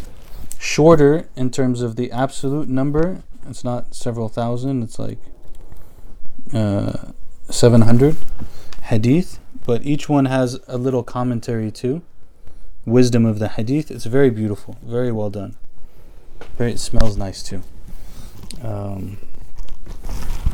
[0.59, 3.23] shorter in terms of the absolute number.
[3.49, 4.83] It's not several thousand.
[4.83, 5.19] It's like
[6.53, 7.13] uh,
[7.49, 8.17] 700
[8.85, 12.03] hadith, but each one has a little commentary too.
[12.85, 13.91] Wisdom of the hadith.
[13.91, 15.57] It's very beautiful, very well done.
[16.57, 17.63] Very, it smells nice too.
[18.63, 19.19] Um,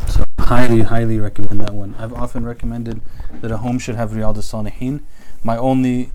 [0.09, 1.95] so highly, highly recommend that one.
[1.99, 3.01] I've often recommended
[3.41, 5.01] that a home should have Riyadh al-Salihin.
[5.43, 6.11] My only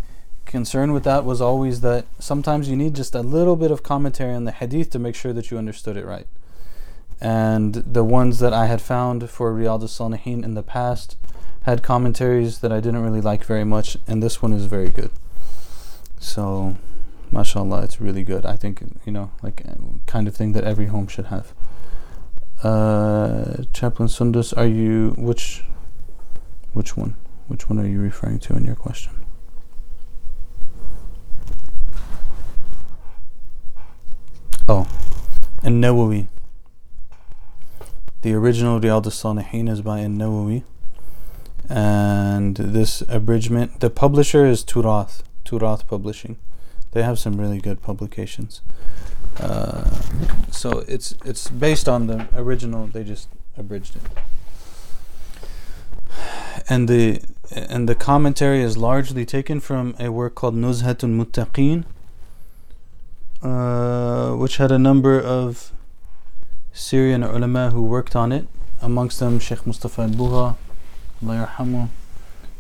[0.47, 4.33] concern with that was always that sometimes you need just a little bit of commentary
[4.33, 6.27] on the hadith to make sure that you understood it right.
[7.19, 11.17] And the ones that I had found for Riyadh al-Salihin in the past
[11.63, 15.11] had commentaries that I didn't really like very much, and this one is very good.
[16.19, 16.77] So
[17.31, 19.73] mashallah it's really good i think you know like uh,
[20.05, 21.53] kind of thing that every home should have
[22.63, 25.63] uh chaplain sundus are you which
[26.73, 27.15] which one
[27.47, 29.11] which one are you referring to in your question
[34.67, 34.87] oh
[35.63, 36.27] and nawawi
[38.21, 40.63] the original Riyadh al-Salihin is by An-Nawawi
[41.69, 46.37] and this abridgment the publisher is Turath Turath Publishing
[46.91, 48.61] they have some really good publications.
[49.39, 49.87] Uh,
[50.51, 52.87] so it's it's based on the original.
[52.87, 54.01] They just abridged it,
[56.67, 61.85] and the and the commentary is largely taken from a work called Nuzhatun Muttaqeen,
[63.41, 65.71] uh, which had a number of
[66.73, 68.47] Syrian ulama who worked on it.
[68.81, 70.55] Amongst them, Sheikh Mustafa al-Bugha,
[71.23, 71.89] Allah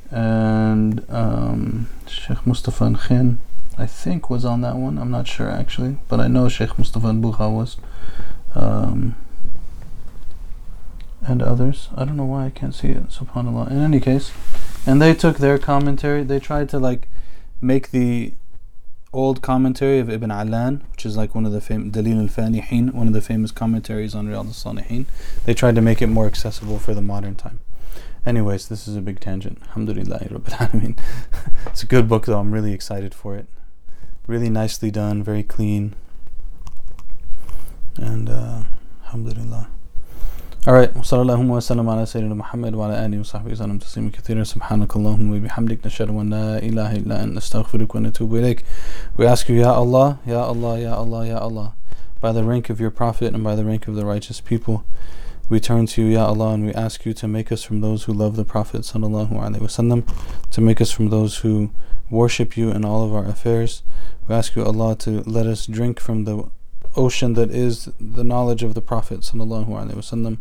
[0.09, 3.39] and um, Sheikh Mustafa al-Khin,
[3.77, 4.97] I think was on that one.
[4.97, 7.77] I'm not sure actually, but I know Sheikh Mustafa al-Bugha was,
[8.55, 9.15] um,
[11.21, 11.89] and others.
[11.95, 13.09] I don't know why I can't see it.
[13.09, 13.69] Subhanallah.
[13.69, 14.31] In any case,
[14.85, 16.23] and they took their commentary.
[16.23, 17.07] They tried to like
[17.61, 18.33] make the
[19.17, 23.07] old commentary of Ibn Allan, which is like one of the famous Dalil al-Falihin, one
[23.07, 25.05] of the famous commentaries on Riyadh al-Salihin.
[25.45, 27.59] They tried to make it more accessible for the modern time.
[28.25, 29.59] Anyways, this is a big tangent.
[29.67, 30.97] Alhamdulillah, Rabbil
[31.67, 32.39] it's a good book though.
[32.39, 33.47] I'm really excited for it
[34.27, 35.95] really nicely done, very clean.
[37.95, 38.63] And uh,
[39.05, 39.69] alhamdulillah.
[40.67, 42.03] Alright, sallallahu wa sallam ala
[44.91, 45.77] Allahumma bihamdik.
[45.77, 48.59] Nashadu an illa an.
[49.15, 51.73] We ask you, Ya Allah, Ya Allah, Ya Allah, Ya Allah,
[52.19, 54.83] by the rank of your Prophet and by the rank of the righteous people,
[55.47, 58.03] we turn to you, Ya Allah, and we ask you to make us from those
[58.03, 60.03] who love the Prophet sallallahu alaihi wasallam,
[60.51, 61.71] to make us from those who
[62.09, 63.83] worship you in all of our affairs.
[64.27, 66.49] We ask you, Allah, to let us drink from the
[66.97, 70.37] ocean that is the knowledge of the Prophet sallallahu alaihi wasallam,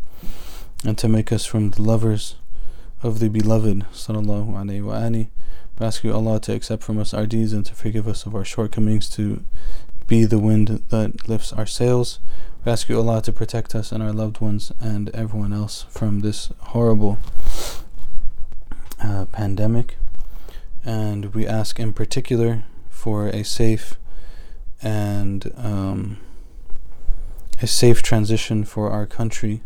[0.85, 2.37] and to make us from the lovers
[3.03, 5.29] of the beloved sallallahu alaihi wasallam.
[5.79, 8.35] We ask you, Allah, to accept from us our deeds and to forgive us of
[8.35, 9.45] our shortcomings, to
[10.07, 12.19] be the wind that lifts our sails.
[12.65, 16.21] We ask you, Allah, to protect us and our loved ones and everyone else from
[16.21, 17.19] this horrible
[19.03, 19.97] uh, pandemic
[20.87, 23.97] and we ask in particular for a safe
[24.81, 26.19] and um,
[27.63, 29.63] a safe transition for our country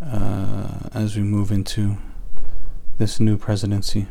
[0.00, 1.98] uh, as we move into
[2.98, 4.06] this new presidency.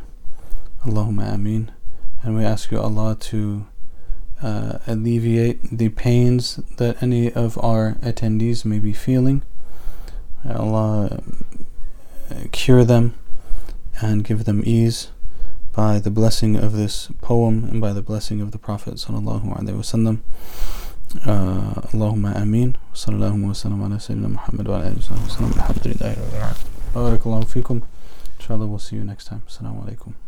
[0.84, 1.72] Allahumma ameen.
[2.22, 3.66] And we ask you, Allah, to
[4.42, 9.42] uh, alleviate the pains that any of our attendees may be feeling.
[10.48, 11.22] Allah,
[12.30, 13.14] uh, cure them
[14.00, 15.10] and give them ease
[15.72, 19.76] by the blessing of this poem and by the blessing of the Prophet sallallahu alaihi
[19.76, 20.20] wasallam.
[21.24, 22.72] آه اللهم آمين.
[22.94, 25.50] وصلى الله وسلم على سيدنا محمد وعلى آله وصحبه وسلم.
[25.56, 26.94] الحمد لله رب العالمين.
[26.94, 27.74] بارك الله فيكم.
[28.36, 29.40] إن شاء الله we'll see you next time.
[29.48, 30.25] السلام عليكم.